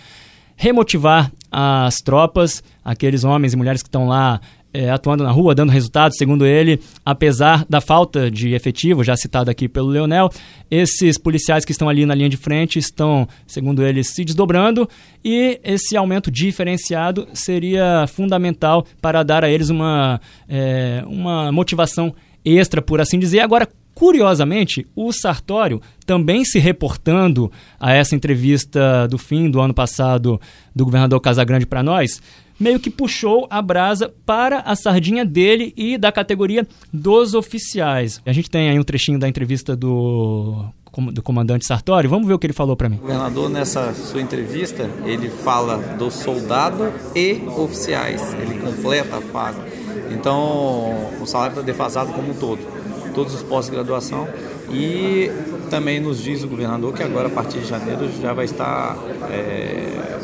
remotivar 0.56 1.32
as 1.52 1.96
tropas, 1.98 2.64
aqueles 2.84 3.24
homens 3.24 3.54
e 3.54 3.58
mulheres 3.58 3.82
que 3.82 3.88
estão 3.88 4.08
lá 4.08 4.42
é, 4.76 4.90
atuando 4.90 5.24
na 5.24 5.32
rua, 5.32 5.56
dando 5.56 5.72
resultados, 5.72 6.18
segundo 6.18 6.46
ele, 6.46 6.82
apesar 7.06 7.66
da 7.70 7.80
falta 7.80 8.30
de 8.30 8.54
efetivo, 8.54 9.06
já 9.06 9.16
citado 9.16 9.50
aqui 9.50 9.70
pelo 9.70 9.88
Leonel, 9.88 10.30
esses 10.70 11.18
policiais 11.18 11.64
que 11.64 11.72
estão 11.72 11.88
ali 11.88 12.06
na 12.06 12.14
linha 12.14 12.28
de 12.28 12.36
frente 12.36 12.78
estão, 12.78 13.26
segundo 13.48 13.82
ele, 13.82 14.04
se 14.04 14.26
desdobrando 14.26 14.88
e 15.24 15.62
esse 15.64 15.96
aumento 15.96 16.30
diferenciado 16.30 17.26
seria 17.34 18.06
fundamental 18.08 18.86
para 19.02 19.24
dar 19.24 19.46
a 19.46 19.50
eles 19.50 19.70
uma, 19.70 20.20
é, 20.50 21.04
uma 21.08 21.54
motivação 21.54 22.14
extra, 22.44 22.82
por 22.82 23.00
assim 23.00 23.18
dizer. 23.18 23.40
Agora, 23.40 23.70
Curiosamente, 23.96 24.86
o 24.94 25.12
Sartório, 25.14 25.82
também 26.06 26.44
se 26.44 26.60
reportando 26.60 27.50
a 27.80 27.94
essa 27.94 28.14
entrevista 28.14 29.08
do 29.08 29.18
fim 29.18 29.50
do 29.50 29.62
ano 29.62 29.74
passado 29.74 30.40
do 30.76 30.84
governador 30.84 31.22
Casagrande 31.22 31.66
para 31.66 31.82
nós, 31.82 32.22
meio 32.60 32.80
que 32.80 32.90
puxou 32.90 33.48
a 33.50 33.62
brasa 33.62 34.14
para 34.26 34.60
a 34.60 34.76
sardinha 34.76 35.26
dele 35.26 35.74
e 35.78 35.98
da 35.98 36.12
categoria 36.12 36.68
dos 36.92 37.34
oficiais. 37.34 38.22
A 38.26 38.34
gente 38.34 38.50
tem 38.50 38.70
aí 38.70 38.78
um 38.78 38.84
trechinho 38.84 39.18
da 39.18 39.30
entrevista 39.30 39.76
do 39.76 40.66
do 41.12 41.22
comandante 41.22 41.66
Sartori. 41.66 42.08
Vamos 42.08 42.26
ver 42.26 42.34
o 42.34 42.40
que 42.40 42.48
ele 42.48 42.54
falou 42.54 42.76
para 42.76 42.88
mim. 42.88 42.96
O 42.96 43.02
governador, 43.02 43.50
nessa 43.50 43.94
sua 43.94 44.22
entrevista, 44.22 44.90
ele 45.04 45.30
fala 45.30 45.78
do 45.98 46.10
soldado 46.10 46.92
e 47.14 47.42
oficiais. 47.58 48.34
Ele 48.36 48.60
completa 48.60 49.18
a 49.18 49.22
fase. 49.22 49.60
Então, 50.12 51.12
o 51.22 51.26
salário 51.26 51.52
está 51.52 51.62
defasado 51.62 52.14
como 52.14 52.32
um 52.32 52.34
todo. 52.34 52.60
Todos 53.16 53.34
os 53.34 53.42
pós-graduação. 53.42 54.28
E 54.72 55.32
também 55.70 56.00
nos 56.00 56.22
diz 56.22 56.44
o 56.44 56.48
governador 56.48 56.94
que 56.94 57.02
agora, 57.02 57.28
a 57.28 57.32
partir 57.32 57.60
de 57.60 57.68
janeiro, 57.68 58.10
já 58.22 58.34
vai 58.34 58.46
estar 58.46 58.98
é, 59.32 60.20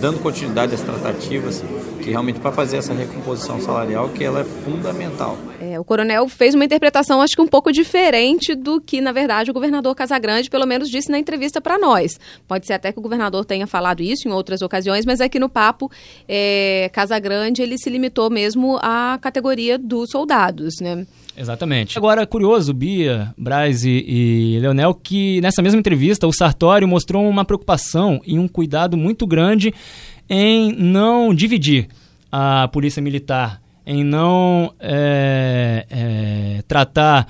dando 0.00 0.18
continuidade 0.20 0.74
às 0.74 0.80
tratativas, 0.80 1.62
que 2.02 2.10
realmente 2.10 2.40
para 2.40 2.50
fazer 2.50 2.78
essa 2.78 2.94
recomposição 2.94 3.60
salarial, 3.60 4.08
que 4.08 4.24
ela 4.24 4.40
é 4.40 4.44
fundamental. 4.44 5.36
É, 5.60 5.78
o 5.78 5.84
coronel 5.84 6.26
fez 6.28 6.54
uma 6.54 6.64
interpretação, 6.64 7.20
acho 7.20 7.36
que 7.36 7.42
um 7.42 7.46
pouco 7.46 7.70
diferente 7.70 8.54
do 8.54 8.80
que, 8.80 9.00
na 9.00 9.12
verdade, 9.12 9.50
o 9.50 9.54
governador 9.54 9.94
Casagrande, 9.94 10.48
pelo 10.48 10.66
menos, 10.66 10.88
disse 10.88 11.10
na 11.10 11.18
entrevista 11.18 11.60
para 11.60 11.78
nós. 11.78 12.18
Pode 12.48 12.66
ser 12.66 12.72
até 12.72 12.92
que 12.92 12.98
o 12.98 13.02
governador 13.02 13.44
tenha 13.44 13.66
falado 13.66 14.02
isso 14.02 14.26
em 14.26 14.32
outras 14.32 14.62
ocasiões, 14.62 15.04
mas 15.04 15.20
aqui 15.20 15.38
no 15.38 15.48
papo, 15.48 15.90
é, 16.28 16.90
Casagrande, 16.92 17.60
ele 17.60 17.76
se 17.76 17.90
limitou 17.90 18.30
mesmo 18.30 18.78
à 18.80 19.18
categoria 19.20 19.78
dos 19.78 20.10
soldados, 20.10 20.76
né? 20.80 21.06
Exatamente. 21.40 21.96
Agora, 21.96 22.26
curioso, 22.26 22.74
Bia, 22.74 23.34
Braz 23.36 23.82
e, 23.82 24.04
e, 24.06 24.58
Leonel, 24.60 24.92
que 24.92 25.40
nessa 25.40 25.62
mesma 25.62 25.80
entrevista 25.80 26.26
o 26.26 26.32
Sartori 26.32 26.84
mostrou 26.84 27.26
uma 27.26 27.46
preocupação 27.46 28.20
e 28.26 28.38
um 28.38 28.46
cuidado 28.46 28.94
muito 28.94 29.26
grande 29.26 29.72
em 30.28 30.70
não 30.72 31.32
dividir 31.32 31.88
a 32.30 32.68
polícia 32.68 33.00
militar, 33.00 33.60
em 33.86 34.04
não 34.04 34.74
é, 34.78 35.86
é, 35.88 36.62
tratar 36.68 37.26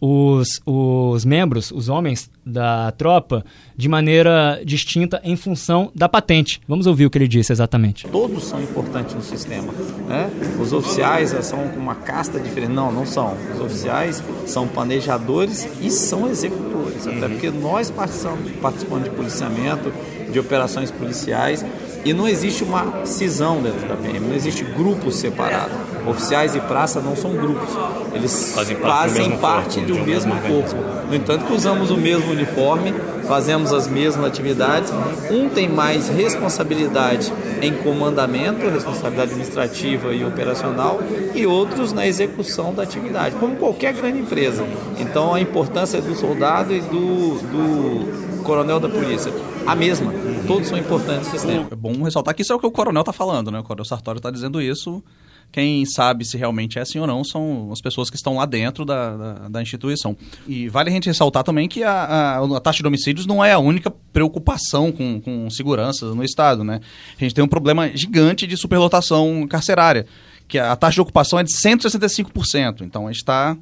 os, 0.00 0.60
os 0.64 1.24
membros, 1.24 1.70
os 1.70 1.88
homens 1.88 2.30
da 2.44 2.90
tropa, 2.92 3.44
de 3.76 3.88
maneira 3.88 4.60
distinta 4.64 5.20
em 5.24 5.36
função 5.36 5.90
da 5.94 6.08
patente. 6.08 6.60
Vamos 6.66 6.86
ouvir 6.86 7.06
o 7.06 7.10
que 7.10 7.18
ele 7.18 7.28
disse 7.28 7.52
exatamente. 7.52 8.06
Todos 8.06 8.44
são 8.44 8.62
importantes 8.62 9.14
no 9.14 9.22
sistema. 9.22 9.72
Né? 10.06 10.30
Os 10.60 10.72
oficiais 10.72 11.30
são 11.44 11.62
uma 11.76 11.94
casta 11.94 12.38
diferente. 12.38 12.72
Não, 12.72 12.92
não 12.92 13.04
são. 13.04 13.36
Os 13.54 13.60
oficiais 13.60 14.22
são 14.46 14.66
planejadores 14.68 15.68
e 15.80 15.90
são 15.90 16.28
executores. 16.28 17.06
Até 17.06 17.26
uhum. 17.26 17.30
porque 17.30 17.50
nós 17.50 17.90
participamos, 17.90 18.52
participamos 18.60 19.04
de 19.04 19.10
policiamento, 19.10 19.92
de 20.30 20.38
operações 20.38 20.90
policiais 20.90 21.64
e 22.04 22.12
não 22.12 22.28
existe 22.28 22.62
uma 22.62 23.04
cisão 23.04 23.60
dentro 23.62 23.86
da 23.88 23.96
PM, 23.96 24.20
não 24.20 24.34
existe 24.34 24.64
grupos 24.64 25.16
separados. 25.16 25.76
Oficiais 26.08 26.54
e 26.54 26.60
praça 26.60 27.00
não 27.00 27.14
são 27.14 27.32
grupos, 27.32 27.68
eles 28.14 28.54
fazem 28.54 28.76
parte, 28.76 29.14
fazem 29.14 29.30
do, 29.30 29.36
parte 29.38 29.80
corpo, 29.80 29.92
do 29.92 30.06
mesmo 30.06 30.32
corpo. 30.40 30.76
No 31.08 31.14
entanto, 31.14 31.44
que 31.44 31.52
usamos 31.52 31.90
o 31.90 31.96
mesmo 31.96 32.32
uniforme, 32.32 32.94
fazemos 33.26 33.72
as 33.72 33.86
mesmas 33.86 34.26
atividades. 34.26 34.90
Um 35.30 35.48
tem 35.48 35.68
mais 35.68 36.08
responsabilidade 36.08 37.30
em 37.60 37.74
comandamento, 37.74 38.68
responsabilidade 38.70 39.32
administrativa 39.32 40.14
e 40.14 40.24
operacional, 40.24 40.98
e 41.34 41.46
outros 41.46 41.92
na 41.92 42.06
execução 42.06 42.72
da 42.72 42.82
atividade, 42.84 43.36
como 43.36 43.56
qualquer 43.56 43.92
grande 43.92 44.18
empresa. 44.18 44.64
Então, 44.98 45.34
a 45.34 45.40
importância 45.40 46.00
do 46.00 46.14
soldado 46.14 46.72
e 46.72 46.80
do, 46.80 47.38
do 47.38 48.42
coronel 48.42 48.80
da 48.80 48.88
polícia 48.88 49.30
a 49.66 49.74
mesma. 49.74 50.10
Todos 50.46 50.68
são 50.68 50.78
importantes 50.78 51.26
no 51.26 51.38
sistema. 51.38 51.68
É 51.70 51.76
bom 51.76 52.02
ressaltar 52.02 52.34
que 52.34 52.40
isso 52.40 52.52
é 52.54 52.56
o 52.56 52.58
que 52.58 52.66
o 52.66 52.70
coronel 52.70 53.02
está 53.02 53.12
falando, 53.12 53.50
né? 53.50 53.60
O 53.60 53.62
coronel 53.62 53.84
Sartori 53.84 54.18
está 54.18 54.30
dizendo 54.30 54.62
isso. 54.62 55.02
Quem 55.50 55.84
sabe 55.86 56.24
se 56.24 56.36
realmente 56.36 56.78
é 56.78 56.82
assim 56.82 56.98
ou 56.98 57.06
não 57.06 57.24
são 57.24 57.70
as 57.72 57.80
pessoas 57.80 58.10
que 58.10 58.16
estão 58.16 58.36
lá 58.36 58.44
dentro 58.44 58.84
da, 58.84 59.16
da, 59.16 59.32
da 59.48 59.62
instituição. 59.62 60.16
E 60.46 60.68
vale 60.68 60.90
a 60.90 60.92
gente 60.92 61.06
ressaltar 61.06 61.42
também 61.42 61.68
que 61.68 61.82
a, 61.82 61.90
a, 61.90 62.56
a, 62.56 62.60
taxa 62.60 62.82
de 62.82 62.86
homicídios 62.86 63.26
não 63.26 63.42
é 63.42 63.52
a 63.52 63.58
única 63.58 63.90
preocupação 64.12 64.92
com, 64.92 65.20
com 65.20 65.48
segurança 65.50 66.14
no 66.14 66.22
Estado, 66.22 66.62
né? 66.62 66.80
A 67.16 67.24
gente 67.24 67.34
tem 67.34 67.42
um 67.42 67.48
problema 67.48 67.88
gigante 67.96 68.46
de 68.46 68.56
superlotação 68.56 69.46
carcerária, 69.48 70.06
que 70.46 70.58
a 70.58 70.76
taxa 70.76 70.96
de 70.96 71.00
ocupação 71.00 71.38
é 71.38 71.42
de 71.42 71.50
165%. 71.52 72.82
Então 72.82 73.06
a 73.06 73.12
gente 73.12 73.20
está 73.20 73.56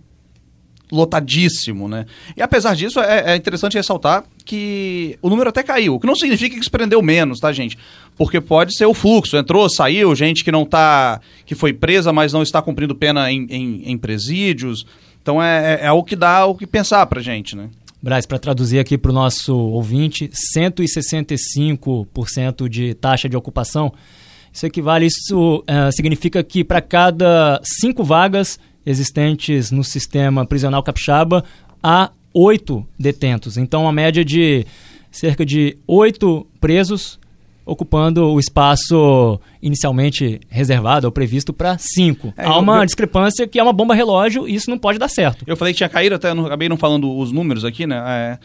lotadíssimo, 0.90 1.88
né? 1.88 2.06
E 2.36 2.42
apesar 2.42 2.74
disso, 2.74 3.00
é, 3.00 3.32
é, 3.32 3.36
interessante 3.36 3.76
ressaltar 3.76 4.24
que 4.44 5.18
o 5.20 5.28
número 5.28 5.50
até 5.50 5.62
caiu, 5.62 5.94
o 5.94 6.00
que 6.00 6.06
não 6.06 6.14
significa 6.14 6.56
que 6.56 6.62
se 6.62 6.70
prendeu 6.70 7.02
menos, 7.02 7.40
tá, 7.40 7.52
gente? 7.52 7.76
Porque 8.16 8.40
pode 8.40 8.76
ser 8.76 8.86
o 8.86 8.94
fluxo, 8.94 9.36
entrou, 9.36 9.68
saiu, 9.68 10.14
gente 10.14 10.44
que 10.44 10.52
não 10.52 10.64
tá, 10.64 11.20
que 11.44 11.54
foi 11.54 11.72
presa, 11.72 12.12
mas 12.12 12.32
não 12.32 12.42
está 12.42 12.62
cumprindo 12.62 12.94
pena 12.94 13.30
em, 13.30 13.46
em, 13.50 13.90
em 13.90 13.98
presídios. 13.98 14.86
Então 15.20 15.42
é, 15.42 15.74
é, 15.74 15.86
é 15.86 15.92
o 15.92 16.04
que 16.04 16.14
dá 16.14 16.46
o 16.46 16.54
que 16.54 16.66
pensar 16.66 17.04
pra 17.06 17.20
gente, 17.20 17.56
né? 17.56 17.68
Braz, 18.00 18.26
para 18.26 18.38
traduzir 18.38 18.78
aqui 18.78 18.96
para 18.96 19.10
o 19.10 19.14
nosso 19.14 19.56
ouvinte, 19.56 20.30
165% 20.54 22.68
de 22.68 22.94
taxa 22.94 23.28
de 23.28 23.36
ocupação. 23.36 23.92
Isso 24.52 24.64
equivale, 24.64 25.06
isso 25.06 25.64
uh, 25.68 25.90
significa 25.92 26.44
que 26.44 26.62
para 26.62 26.80
cada 26.80 27.60
cinco 27.64 28.04
vagas 28.04 28.60
existentes 28.86 29.70
no 29.70 29.82
sistema 29.82 30.46
prisional 30.46 30.82
capixaba 30.82 31.44
há 31.82 32.10
oito 32.32 32.86
detentos. 32.98 33.56
Então, 33.56 33.82
uma 33.82 33.92
média 33.92 34.24
de 34.24 34.64
cerca 35.10 35.44
de 35.44 35.76
oito 35.86 36.46
presos 36.60 37.18
ocupando 37.66 38.28
o 38.28 38.38
espaço 38.38 39.40
inicialmente 39.60 40.40
reservado 40.48 41.06
ou 41.08 41.12
previsto 41.12 41.52
para 41.52 41.76
cinco. 41.78 42.32
É, 42.36 42.46
Há 42.46 42.56
uma 42.58 42.82
eu... 42.82 42.86
discrepância 42.86 43.46
que 43.48 43.58
é 43.58 43.62
uma 43.62 43.72
bomba 43.72 43.92
relógio 43.92 44.46
e 44.46 44.54
isso 44.54 44.70
não 44.70 44.78
pode 44.78 45.00
dar 45.00 45.08
certo. 45.08 45.44
Eu 45.48 45.56
falei 45.56 45.74
que 45.74 45.78
tinha 45.78 45.88
caído, 45.88 46.14
até 46.14 46.32
não, 46.32 46.46
acabei 46.46 46.68
não 46.68 46.76
falando 46.76 47.12
os 47.18 47.32
números 47.32 47.64
aqui, 47.64 47.84
né? 47.84 48.00
É, 48.06 48.38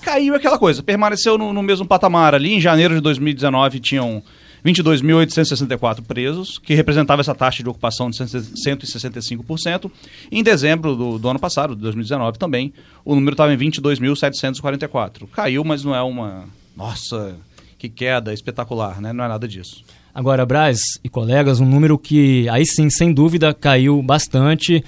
caiu 0.00 0.36
aquela 0.36 0.58
coisa, 0.58 0.80
permaneceu 0.80 1.36
no, 1.36 1.52
no 1.52 1.62
mesmo 1.62 1.84
patamar 1.84 2.36
ali. 2.36 2.54
Em 2.54 2.60
janeiro 2.60 2.94
de 2.94 3.00
2019 3.00 3.80
tinham 3.80 4.22
22.864 4.64 6.02
presos, 6.02 6.58
que 6.58 6.74
representava 6.74 7.20
essa 7.20 7.34
taxa 7.34 7.62
de 7.62 7.68
ocupação 7.68 8.10
de 8.10 8.18
165%. 8.18 9.90
Em 10.30 10.42
dezembro 10.42 10.94
do, 10.94 11.18
do 11.18 11.28
ano 11.28 11.38
passado, 11.38 11.74
de 11.74 11.82
2019 11.82 12.38
também, 12.38 12.72
o 13.04 13.14
número 13.14 13.34
estava 13.34 13.52
em 13.52 13.58
22.744. 13.58 15.28
Caiu, 15.32 15.64
mas 15.64 15.82
não 15.84 15.94
é 15.94 16.02
uma... 16.02 16.44
Nossa, 16.76 17.36
que 17.78 17.88
queda 17.88 18.32
espetacular, 18.32 19.00
né? 19.00 19.12
Não 19.12 19.24
é 19.24 19.28
nada 19.28 19.48
disso. 19.48 19.84
Agora, 20.14 20.44
Braz 20.44 20.78
e 21.02 21.08
colegas, 21.08 21.58
um 21.58 21.66
número 21.66 21.98
que 21.98 22.46
aí 22.50 22.66
sim, 22.66 22.90
sem 22.90 23.12
dúvida, 23.12 23.54
caiu 23.54 24.02
bastante, 24.02 24.84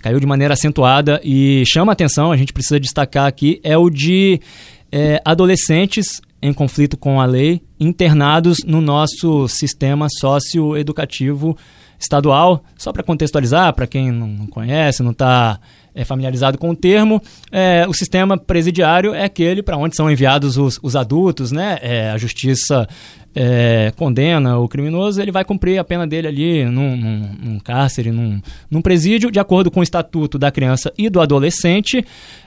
caiu 0.00 0.18
de 0.18 0.26
maneira 0.26 0.54
acentuada 0.54 1.20
e 1.22 1.62
chama 1.64 1.92
atenção, 1.92 2.32
a 2.32 2.36
gente 2.36 2.52
precisa 2.52 2.80
destacar 2.80 3.26
aqui, 3.26 3.60
é 3.62 3.78
o 3.78 3.88
de 3.88 4.40
é, 4.90 5.22
adolescentes 5.24 6.20
em 6.44 6.52
conflito 6.52 6.94
com 6.94 7.22
a 7.22 7.24
lei, 7.24 7.62
internados 7.80 8.58
no 8.66 8.82
nosso 8.82 9.48
sistema 9.48 10.08
socioeducativo 10.10 11.56
estadual. 11.98 12.62
Só 12.76 12.92
para 12.92 13.02
contextualizar, 13.02 13.72
para 13.72 13.86
quem 13.86 14.12
não 14.12 14.46
conhece, 14.48 15.02
não 15.02 15.12
está 15.12 15.58
é, 15.94 16.04
familiarizado 16.04 16.58
com 16.58 16.68
o 16.68 16.76
termo, 16.76 17.18
é, 17.50 17.86
o 17.88 17.94
sistema 17.94 18.36
presidiário 18.36 19.14
é 19.14 19.24
aquele 19.24 19.62
para 19.62 19.78
onde 19.78 19.96
são 19.96 20.10
enviados 20.10 20.58
os, 20.58 20.78
os 20.82 20.94
adultos, 20.94 21.50
né? 21.50 21.78
É, 21.80 22.10
a 22.10 22.18
justiça 22.18 22.86
é, 23.34 23.90
condena 23.96 24.58
o 24.58 24.68
criminoso, 24.68 25.22
ele 25.22 25.32
vai 25.32 25.46
cumprir 25.46 25.78
a 25.78 25.84
pena 25.84 26.06
dele 26.06 26.28
ali 26.28 26.64
num, 26.66 26.94
num, 26.94 27.36
num 27.42 27.58
cárcere, 27.58 28.10
num, 28.10 28.38
num, 28.70 28.82
presídio, 28.82 29.30
de 29.30 29.40
acordo 29.40 29.70
com 29.70 29.80
o 29.80 29.82
estatuto 29.82 30.38
da 30.38 30.50
criança 30.50 30.92
e 30.98 31.08
do 31.08 31.22
adolescente. 31.22 32.04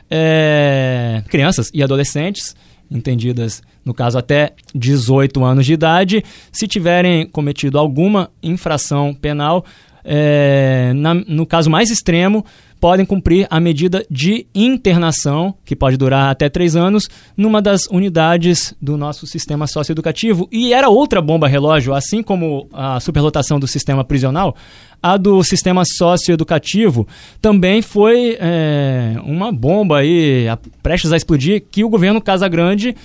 É, 0.10 1.24
crianças 1.28 1.72
e 1.74 1.82
adolescentes 1.84 2.56
entendidas, 2.90 3.62
no 3.84 3.94
caso, 3.94 4.18
até 4.18 4.54
18 4.74 5.44
anos 5.44 5.66
de 5.66 5.74
idade, 5.74 6.24
se 6.52 6.68
tiverem 6.68 7.28
cometido 7.28 7.78
alguma 7.78 8.30
infração 8.42 9.14
penal, 9.14 9.66
é, 10.04 10.94
na, 10.96 11.14
no 11.14 11.46
caso 11.46 11.70
mais 11.70 11.90
extremo, 11.90 12.46
podem 12.80 13.06
cumprir 13.06 13.48
a 13.50 13.60
medida 13.60 14.06
de 14.10 14.48
internação, 14.54 15.56
que 15.66 15.76
pode 15.76 15.98
durar 15.98 16.30
até 16.30 16.50
três 16.50 16.76
anos, 16.76 17.10
numa 17.36 17.62
das 17.62 17.88
unidades 17.88 18.76
do 18.82 18.98
nosso 18.98 19.26
sistema 19.26 19.68
socioeducativo. 19.68 20.48
E 20.52 20.74
era 20.74 20.90
outra 20.90 21.22
bomba 21.22 21.48
relógio, 21.48 21.94
assim 21.94 22.22
como 22.22 22.68
a 22.72 23.00
superlotação 23.00 23.60
do 23.60 23.68
sistema 23.68 24.04
prisional, 24.04 24.56
a 25.02 25.18
do 25.18 25.44
sistema 25.44 25.84
socioeducativo 25.86 27.08
também 27.42 27.82
foi 27.82 28.38
é, 28.40 29.16
uma 29.24 29.52
bomba 29.52 30.00
aí, 30.00 30.46
prestes 30.82 31.12
a 31.12 31.18
explodir, 31.18 31.64
que 31.70 31.84
o 31.84 31.90
governo 31.90 32.22
Casagrande 32.22 32.96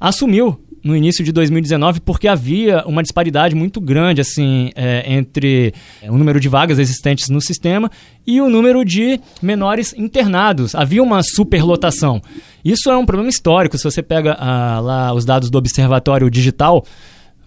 assumiu 0.00 0.58
no 0.82 0.96
início 0.96 1.24
de 1.24 1.32
2019 1.32 2.00
porque 2.00 2.26
havia 2.26 2.84
uma 2.86 3.02
disparidade 3.02 3.54
muito 3.54 3.80
grande 3.80 4.20
assim 4.20 4.70
é, 4.74 5.04
entre 5.12 5.72
é, 6.02 6.10
o 6.10 6.18
número 6.18 6.40
de 6.40 6.48
vagas 6.48 6.78
existentes 6.78 7.28
no 7.28 7.40
sistema 7.40 7.90
e 8.26 8.40
o 8.40 8.48
número 8.48 8.84
de 8.84 9.20
menores 9.40 9.94
internados. 9.96 10.74
Havia 10.74 11.02
uma 11.02 11.22
superlotação. 11.22 12.20
Isso 12.64 12.90
é 12.90 12.96
um 12.96 13.06
problema 13.06 13.30
histórico. 13.30 13.76
Se 13.76 13.84
você 13.84 14.02
pega 14.02 14.36
ah, 14.38 14.80
lá 14.80 15.12
os 15.12 15.24
dados 15.24 15.50
do 15.50 15.58
Observatório 15.58 16.30
Digital 16.30 16.84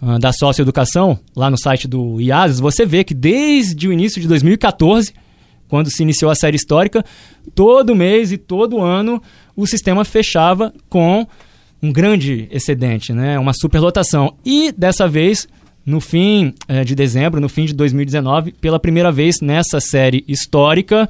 ah, 0.00 0.18
da 0.18 0.32
Socioeducação, 0.32 1.18
lá 1.34 1.50
no 1.50 1.58
site 1.58 1.88
do 1.88 2.20
IASES, 2.20 2.60
você 2.60 2.84
vê 2.84 3.04
que 3.04 3.14
desde 3.14 3.88
o 3.88 3.92
início 3.92 4.20
de 4.20 4.28
2014 4.28 5.12
quando 5.68 5.90
se 5.90 6.02
iniciou 6.02 6.30
a 6.30 6.34
série 6.34 6.56
histórica, 6.56 7.04
todo 7.54 7.94
mês 7.94 8.32
e 8.32 8.38
todo 8.38 8.80
ano 8.80 9.20
o 9.56 9.66
sistema 9.66 10.04
fechava 10.04 10.72
com 10.88 11.26
um 11.82 11.92
grande 11.92 12.48
excedente, 12.50 13.12
né? 13.12 13.38
uma 13.38 13.52
superlotação. 13.52 14.34
E 14.44 14.72
dessa 14.72 15.06
vez, 15.06 15.46
no 15.84 16.00
fim 16.00 16.54
eh, 16.68 16.84
de 16.84 16.94
dezembro, 16.94 17.40
no 17.40 17.48
fim 17.48 17.64
de 17.64 17.74
2019, 17.74 18.52
pela 18.52 18.80
primeira 18.80 19.12
vez 19.12 19.40
nessa 19.40 19.80
série 19.80 20.24
histórica, 20.26 21.08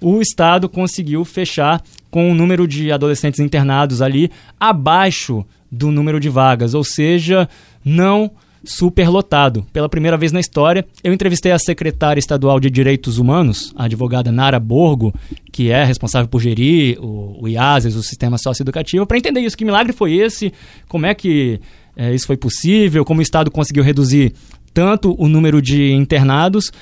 o 0.00 0.20
Estado 0.20 0.68
conseguiu 0.68 1.24
fechar 1.24 1.82
com 2.10 2.30
o 2.30 2.34
número 2.34 2.66
de 2.68 2.92
adolescentes 2.92 3.40
internados 3.40 4.00
ali 4.00 4.30
abaixo 4.58 5.44
do 5.70 5.90
número 5.90 6.20
de 6.20 6.28
vagas, 6.28 6.74
ou 6.74 6.84
seja, 6.84 7.48
não 7.84 8.30
superlotado. 8.64 9.64
Pela 9.72 9.88
primeira 9.88 10.16
vez 10.16 10.32
na 10.32 10.40
história, 10.40 10.84
eu 11.02 11.12
entrevistei 11.12 11.52
a 11.52 11.58
secretária 11.58 12.18
estadual 12.18 12.58
de 12.58 12.70
Direitos 12.70 13.18
Humanos, 13.18 13.72
a 13.76 13.84
advogada 13.84 14.32
Nara 14.32 14.58
Borgo, 14.58 15.14
que 15.52 15.70
é 15.70 15.84
responsável 15.84 16.28
por 16.28 16.40
gerir 16.40 16.98
o, 17.00 17.42
o 17.42 17.48
IASES, 17.48 17.94
o 17.94 18.02
Sistema 18.02 18.38
Socioeducativo, 18.38 19.06
para 19.06 19.18
entender 19.18 19.40
isso. 19.40 19.56
Que 19.56 19.64
milagre 19.64 19.92
foi 19.92 20.14
esse? 20.14 20.52
Como 20.88 21.06
é 21.06 21.14
que 21.14 21.60
é, 21.96 22.14
isso 22.14 22.26
foi 22.26 22.36
possível? 22.36 23.04
Como 23.04 23.20
o 23.20 23.22
Estado 23.22 23.50
conseguiu 23.50 23.82
reduzir 23.82 24.32
tanto 24.72 25.14
o 25.18 25.28
número 25.28 25.60
de 25.60 25.92
internados? 25.92 26.72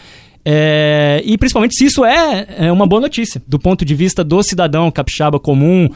É, 0.44 1.22
e 1.24 1.38
principalmente 1.38 1.76
se 1.76 1.84
isso 1.84 2.04
é, 2.04 2.46
é, 2.58 2.72
uma 2.72 2.84
boa 2.86 3.00
notícia, 3.00 3.40
do 3.46 3.60
ponto 3.60 3.84
de 3.84 3.94
vista 3.94 4.24
do 4.24 4.42
cidadão 4.42 4.90
capixaba 4.90 5.38
comum, 5.38 5.88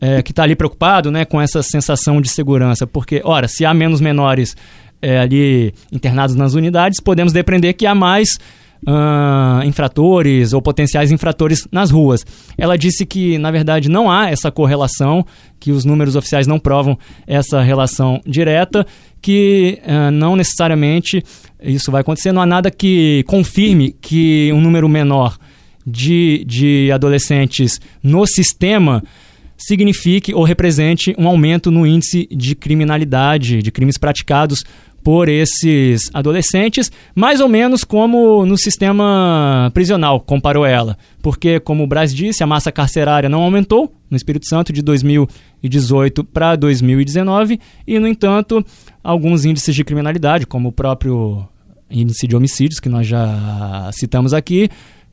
é, 0.00 0.22
que 0.22 0.32
está 0.32 0.42
ali 0.42 0.56
preocupado 0.56 1.10
né, 1.10 1.24
com 1.24 1.40
essa 1.40 1.62
sensação 1.62 2.20
de 2.20 2.28
segurança. 2.28 2.86
Porque, 2.86 3.20
ora, 3.24 3.46
se 3.46 3.64
há 3.64 3.74
menos 3.74 4.00
menores 4.00 4.56
é, 5.02 5.18
ali 5.18 5.74
internados 5.92 6.34
nas 6.34 6.54
unidades, 6.54 7.00
podemos 7.00 7.32
depreender 7.32 7.74
que 7.74 7.86
há 7.86 7.94
mais 7.94 8.28
uh, 8.86 9.64
infratores 9.64 10.52
ou 10.52 10.62
potenciais 10.62 11.10
infratores 11.10 11.66
nas 11.70 11.90
ruas. 11.90 12.24
Ela 12.56 12.76
disse 12.76 13.04
que, 13.04 13.38
na 13.38 13.50
verdade, 13.50 13.88
não 13.88 14.10
há 14.10 14.30
essa 14.30 14.50
correlação, 14.50 15.24
que 15.58 15.70
os 15.70 15.84
números 15.84 16.16
oficiais 16.16 16.46
não 16.46 16.58
provam 16.58 16.98
essa 17.26 17.60
relação 17.60 18.20
direta, 18.26 18.86
que 19.20 19.78
uh, 19.84 20.10
não 20.10 20.36
necessariamente 20.36 21.22
isso 21.62 21.90
vai 21.90 22.00
acontecer, 22.00 22.32
não 22.32 22.42
há 22.42 22.46
nada 22.46 22.70
que 22.70 23.22
confirme 23.26 23.94
que 24.00 24.50
um 24.52 24.60
número 24.60 24.88
menor 24.88 25.36
de, 25.86 26.44
de 26.46 26.90
adolescentes 26.92 27.80
no 28.02 28.26
sistema 28.26 29.02
signifique 29.58 30.32
ou 30.32 30.42
represente 30.42 31.14
um 31.18 31.28
aumento 31.28 31.70
no 31.70 31.86
índice 31.86 32.26
de 32.30 32.54
criminalidade, 32.54 33.62
de 33.62 33.70
crimes 33.70 33.98
praticados 33.98 34.64
por 35.02 35.28
esses 35.28 36.10
adolescentes, 36.12 36.90
mais 37.14 37.40
ou 37.40 37.48
menos 37.48 37.84
como 37.84 38.44
no 38.44 38.56
sistema 38.56 39.70
prisional, 39.72 40.20
comparou 40.20 40.66
ela. 40.66 40.96
Porque, 41.22 41.60
como 41.60 41.84
o 41.84 41.86
Braz 41.86 42.14
disse, 42.14 42.42
a 42.42 42.46
massa 42.46 42.70
carcerária 42.70 43.28
não 43.28 43.42
aumentou 43.42 43.94
no 44.10 44.16
Espírito 44.16 44.46
Santo 44.46 44.72
de 44.72 44.82
2018 44.82 46.24
para 46.24 46.56
2019 46.56 47.60
e, 47.86 47.98
no 47.98 48.06
entanto, 48.06 48.64
alguns 49.02 49.44
índices 49.44 49.74
de 49.74 49.84
criminalidade, 49.84 50.46
como 50.46 50.68
o 50.68 50.72
próprio 50.72 51.46
índice 51.90 52.26
de 52.26 52.36
homicídios, 52.36 52.80
que 52.80 52.88
nós 52.88 53.06
já 53.06 53.90
citamos 53.92 54.32
aqui, 54.32 54.68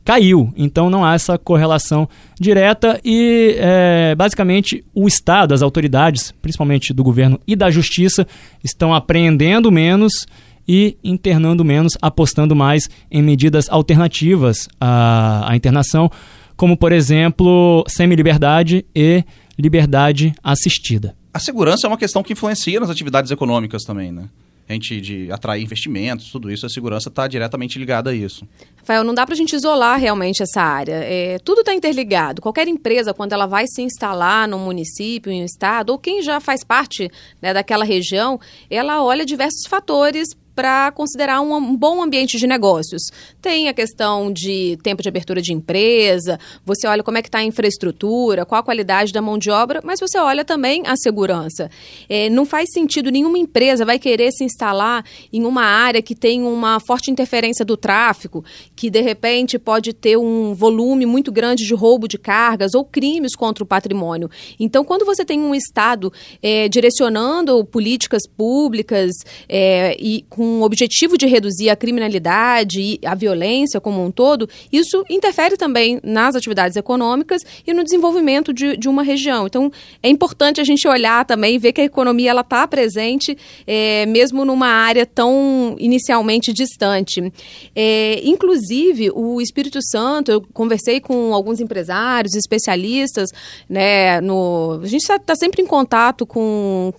caiu. 0.07 0.53
Então 0.55 0.89
não 0.89 1.03
há 1.03 1.15
essa 1.15 1.37
correlação 1.37 2.07
direta 2.39 2.97
e, 3.03 3.57
é, 3.57 4.15
basicamente, 4.15 4.81
o 4.95 5.05
Estado, 5.05 5.53
as 5.53 5.61
autoridades, 5.61 6.33
principalmente 6.41 6.93
do 6.93 7.03
governo 7.03 7.37
e 7.45 7.57
da 7.57 7.69
justiça, 7.69 8.25
estão 8.63 8.93
apreendendo 8.93 9.69
menos 9.69 10.25
e 10.65 10.97
internando 11.03 11.65
menos, 11.65 11.97
apostando 12.01 12.55
mais 12.55 12.89
em 13.11 13.21
medidas 13.21 13.69
alternativas 13.69 14.69
à, 14.79 15.51
à 15.51 15.57
internação, 15.57 16.09
como, 16.55 16.77
por 16.77 16.93
exemplo, 16.93 17.83
semi-liberdade 17.85 18.85
e 18.95 19.25
liberdade 19.59 20.33
assistida. 20.41 21.17
A 21.33 21.39
segurança 21.39 21.85
é 21.85 21.89
uma 21.89 21.97
questão 21.97 22.23
que 22.23 22.31
influencia 22.31 22.79
nas 22.79 22.89
atividades 22.89 23.29
econômicas 23.29 23.83
também, 23.83 24.13
né? 24.13 24.29
Gente 24.73 24.99
de 24.99 25.31
atrair 25.31 25.63
investimentos, 25.63 26.31
tudo 26.31 26.51
isso, 26.51 26.65
a 26.65 26.69
segurança 26.69 27.09
está 27.09 27.27
diretamente 27.27 27.79
ligada 27.79 28.09
a 28.09 28.13
isso. 28.13 28.47
Rafael, 28.77 29.03
não 29.03 29.13
dá 29.13 29.25
para 29.25 29.33
a 29.33 29.37
gente 29.37 29.55
isolar 29.55 29.99
realmente 29.99 30.43
essa 30.43 30.61
área. 30.61 30.99
É, 31.03 31.37
tudo 31.39 31.61
está 31.61 31.73
interligado. 31.73 32.41
Qualquer 32.41 32.67
empresa, 32.67 33.13
quando 33.13 33.33
ela 33.33 33.45
vai 33.45 33.65
se 33.67 33.81
instalar 33.81 34.47
num 34.47 34.59
município, 34.59 35.31
em 35.31 35.41
um 35.41 35.45
estado, 35.45 35.91
ou 35.91 35.97
quem 35.97 36.21
já 36.21 36.39
faz 36.39 36.63
parte 36.63 37.09
né, 37.41 37.53
daquela 37.53 37.85
região, 37.85 38.39
ela 38.69 39.03
olha 39.03 39.25
diversos 39.25 39.65
fatores 39.67 40.29
para 40.57 40.91
considerar 40.91 41.39
um, 41.39 41.77
bom 41.77 42.01
ambiente 42.01 42.35
de 42.39 42.47
negócios. 42.47 43.11
Tem 43.39 43.67
a 43.67 43.73
questão 43.75 44.33
de 44.33 44.75
tempo 44.81 45.03
de 45.03 45.07
abertura 45.07 45.39
de 45.39 45.53
empresa, 45.53 46.39
você 46.65 46.87
olha 46.87 47.03
como 47.03 47.15
é 47.15 47.21
que 47.21 47.27
está 47.27 47.37
a 47.37 47.43
infraestrutura, 47.43 48.43
qual 48.43 48.59
a 48.59 48.63
qualidade 48.63 49.13
da 49.13 49.21
mão 49.21 49.37
de 49.37 49.51
obra, 49.51 49.81
mas 49.83 49.99
você 49.99 50.17
olha 50.17 50.43
também 50.43 50.81
a 50.87 50.95
segurança. 50.95 51.69
É, 52.09 52.27
não 52.31 52.43
faz 52.43 52.71
sentido 52.73 53.11
nenhuma 53.11 53.37
empresa 53.37 53.85
vai 53.85 53.99
querer 53.99 54.31
se 54.31 54.43
instalar 54.43 55.05
em 55.31 55.45
uma 55.45 55.61
área 55.61 56.01
que 56.01 56.15
tem 56.15 56.41
uma 56.41 56.79
forte 56.79 57.11
interferência 57.11 57.63
do 57.63 57.77
tráfego, 57.77 58.43
que 58.75 58.89
de 58.89 59.01
repente 59.01 59.59
pode 59.59 59.93
ter 59.93 60.17
um 60.17 60.55
volume 60.55 61.05
muito 61.05 61.31
grande 61.31 61.67
de 61.67 61.75
roubo 61.75 62.07
de 62.07 62.17
cargas 62.17 62.73
ou 62.73 62.83
crimes 62.83 63.35
contra 63.35 63.63
o 63.63 63.67
patrimônio. 63.67 64.27
Então, 64.59 64.83
quando 64.83 65.05
você 65.05 65.23
tem 65.23 65.39
um 65.39 65.53
Estado 65.53 66.11
é, 66.41 66.67
direcionando 66.67 67.63
políticas 67.63 68.23
públicas 68.27 69.11
é, 69.47 69.95
e 69.99 70.25
com 70.27 70.46
um 70.47 70.63
objetivo 70.63 71.17
de 71.17 71.25
reduzir 71.25 71.69
a 71.69 71.75
criminalidade 71.75 72.79
e 72.79 72.99
a 73.05 73.13
violência 73.13 73.81
como 73.81 74.03
um 74.03 74.11
todo, 74.11 74.49
isso 74.71 75.03
interfere 75.09 75.57
também 75.57 75.99
nas 76.03 76.35
atividades 76.35 76.77
econômicas 76.77 77.41
e 77.65 77.73
no 77.73 77.83
desenvolvimento 77.83 78.53
de, 78.53 78.77
de 78.77 78.87
uma 78.87 79.03
região. 79.03 79.45
Então, 79.45 79.71
é 80.01 80.09
importante 80.09 80.61
a 80.61 80.63
gente 80.63 80.87
olhar 80.87 81.25
também 81.25 81.55
e 81.55 81.59
ver 81.59 81.73
que 81.73 81.81
a 81.81 81.85
economia 81.85 82.31
ela 82.31 82.41
está 82.41 82.67
presente, 82.67 83.37
é, 83.65 84.05
mesmo 84.05 84.45
numa 84.45 84.67
área 84.67 85.05
tão 85.05 85.75
inicialmente 85.79 86.53
distante. 86.53 87.31
É, 87.75 88.21
inclusive, 88.23 89.11
o 89.13 89.41
Espírito 89.41 89.79
Santo, 89.81 90.31
eu 90.31 90.41
conversei 90.53 90.99
com 90.99 91.33
alguns 91.33 91.59
empresários, 91.59 92.35
especialistas, 92.35 93.29
né, 93.69 94.21
no, 94.21 94.79
a 94.81 94.87
gente 94.87 95.01
está 95.01 95.19
tá 95.19 95.35
sempre 95.35 95.61
em 95.61 95.65
contato 95.65 96.25
com, 96.25 96.93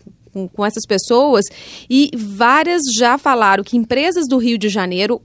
com, 0.47 0.65
essas 0.65 0.85
pessoas 0.87 1.47
e 1.89 2.11
várias 2.15 2.83
já 2.97 3.19
falaram 3.19 3.65
que 3.65 3.77
empresas 3.77 4.29
do 4.29 4.37
Rio 4.37 4.59
de 4.59 4.69
Janeiro 4.69 5.21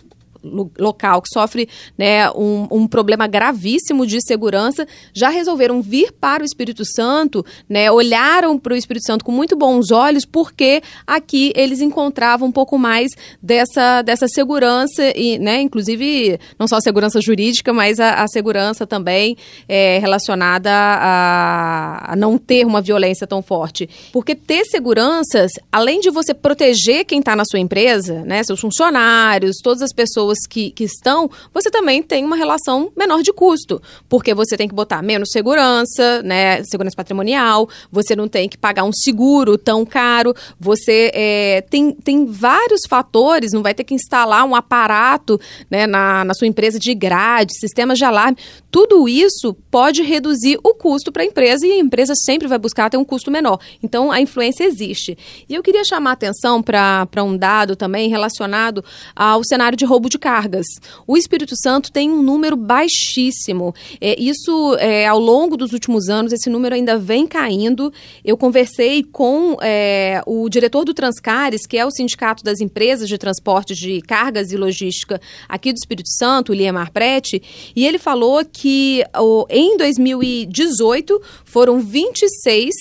local 0.78 1.22
que 1.22 1.30
sofre 1.34 1.68
né, 1.98 2.30
um, 2.32 2.68
um, 2.70 2.88
problema 2.88 3.28
gravíssimo 3.28 4.06
de 4.06 4.20
segurança, 4.22 4.86
já 5.14 5.30
resolveram 5.30 5.82
vir 5.82 6.12
para 6.12 6.44
o 6.44 6.46
Espírito 6.46 6.84
Santo, 6.86 7.46
né, 7.68 7.92
olharam 7.92 8.58
para 8.58 8.74
o 8.74 8.78
Espírito 8.78 9.06
Santo 9.06 9.24
com 9.24 9.32
muito 9.32 9.56
bons 9.56 9.92
olhos, 9.92 10.26
porque 10.26 10.82
aqui 11.08 11.54
eles 11.56 11.82
encontravam 11.82 12.48
um 12.48 12.52
pouco 12.52 12.78
mais 12.78 13.12
dessa, 13.42 14.02
dessa 14.02 14.28
segurança, 14.28 15.14
e, 15.16 15.40
né, 15.40 15.62
inclusive 15.62 16.40
não 16.60 16.68
só 16.68 16.78
a 16.78 16.82
segurança 16.82 17.22
jurídica, 17.22 17.74
mas 17.74 18.00
a, 18.00 18.24
a 18.24 18.28
segurança 18.28 18.86
também 18.86 19.38
é, 19.68 20.00
relacionada 20.00 20.72
a, 20.72 22.14
a 22.14 22.16
não 22.16 22.38
ter 22.38 22.66
uma 22.66 22.82
violência 22.82 23.26
tão 23.26 23.42
forte. 23.42 23.90
Porque 24.12 24.36
ter 24.36 24.66
seguranças, 24.66 25.52
além 25.72 26.00
de 26.00 26.10
você 26.10 26.34
proteger 26.34 27.06
quem 27.06 27.20
está 27.20 27.36
na 27.36 27.46
sua 27.46 27.60
empresa, 27.60 28.24
né, 28.26 28.44
seus 28.44 28.60
funcionários, 28.60 29.58
todas 29.64 29.82
as 29.82 29.94
pessoas 29.94 30.33
pessoas 30.34 30.48
que, 30.50 30.72
que 30.72 30.84
estão, 30.84 31.30
você 31.54 31.70
também 31.70 32.02
tem 32.02 32.26
uma 32.26 32.36
relação 32.36 32.92
menor 32.98 33.22
de 33.22 33.32
custo, 33.32 33.82
porque 34.10 34.34
você 34.34 34.58
tem 34.58 34.68
que 34.68 34.76
botar 34.76 35.02
menos 35.02 35.30
segurança, 35.32 36.22
né, 36.24 36.64
segurança 36.64 36.96
patrimonial, 36.96 37.70
você 37.92 38.16
não 38.16 38.28
tem 38.28 38.50
que 38.50 38.58
pagar 38.58 38.84
um 38.84 38.92
seguro 38.92 39.58
tão 39.58 39.86
caro, 39.86 40.34
você 40.60 41.12
é, 41.14 41.62
tem, 41.70 41.92
tem 41.94 42.26
vários 42.26 42.82
fatores, 42.90 43.52
não 43.54 43.62
vai 43.62 43.74
ter 43.74 43.84
que 43.84 43.94
instalar 43.94 44.46
um 44.46 44.56
aparato 44.56 45.40
né, 45.70 45.86
na, 45.88 46.26
na 46.26 46.34
sua 46.34 46.48
empresa 46.48 46.80
de 46.80 46.94
grade, 46.94 47.54
sistemas 47.60 47.98
de 47.98 48.06
alarme, 48.06 48.38
tudo 48.74 49.08
isso 49.08 49.54
pode 49.70 50.02
reduzir 50.02 50.58
o 50.64 50.74
custo 50.74 51.12
para 51.12 51.22
a 51.22 51.26
empresa 51.28 51.68
e 51.68 51.74
a 51.74 51.78
empresa 51.78 52.16
sempre 52.16 52.48
vai 52.48 52.58
buscar 52.58 52.90
ter 52.90 52.98
um 52.98 53.06
custo 53.06 53.30
menor. 53.30 53.60
Então, 53.84 54.12
a 54.12 54.20
influência 54.20 54.64
existe. 54.64 55.16
E 55.48 55.54
eu 55.54 55.62
queria 55.62 55.86
chamar 55.86 56.10
a 56.10 56.14
atenção 56.14 56.60
para 56.60 57.08
um 57.24 57.38
dado 57.38 57.76
também 57.76 58.10
relacionado 58.10 58.84
ao 59.16 59.44
cenário 59.44 59.78
de 59.78 59.86
roubo 59.86 60.10
de 60.10 60.18
cargas. 60.18 60.66
O 61.06 61.16
Espírito 61.16 61.54
Santo 61.56 61.92
tem 61.92 62.10
um 62.10 62.24
número 62.24 62.58
baixíssimo. 62.58 63.76
É, 64.02 64.20
isso, 64.20 64.76
é, 64.80 65.06
ao 65.06 65.20
longo 65.20 65.56
dos 65.56 65.72
últimos 65.72 66.10
anos, 66.10 66.34
esse 66.34 66.50
número 66.50 66.74
ainda 66.74 66.98
vem 66.98 67.28
caindo. 67.28 67.94
Eu 68.26 68.36
conversei 68.36 69.04
com 69.04 69.56
é, 69.62 70.24
o 70.26 70.50
diretor 70.50 70.84
do 70.84 70.96
Transcares, 70.96 71.68
que 71.68 71.78
é 71.78 71.86
o 71.86 71.92
Sindicato 71.92 72.44
das 72.44 72.60
Empresas 72.60 73.08
de 73.08 73.20
Transporte 73.20 73.76
de 73.76 74.02
Cargas 74.02 74.52
e 74.52 74.58
Logística 74.58 75.22
aqui 75.48 75.72
do 75.72 75.78
Espírito 75.78 76.10
Santo, 76.10 76.54
o 76.54 76.56
Liemar 76.56 76.92
Prete, 76.92 77.40
e 77.76 77.86
ele 77.86 78.00
falou 78.00 78.44
que 78.44 78.63
que 78.64 79.04
em 79.50 79.76
2018 79.76 81.22
foram 81.44 81.82
26 81.82 82.74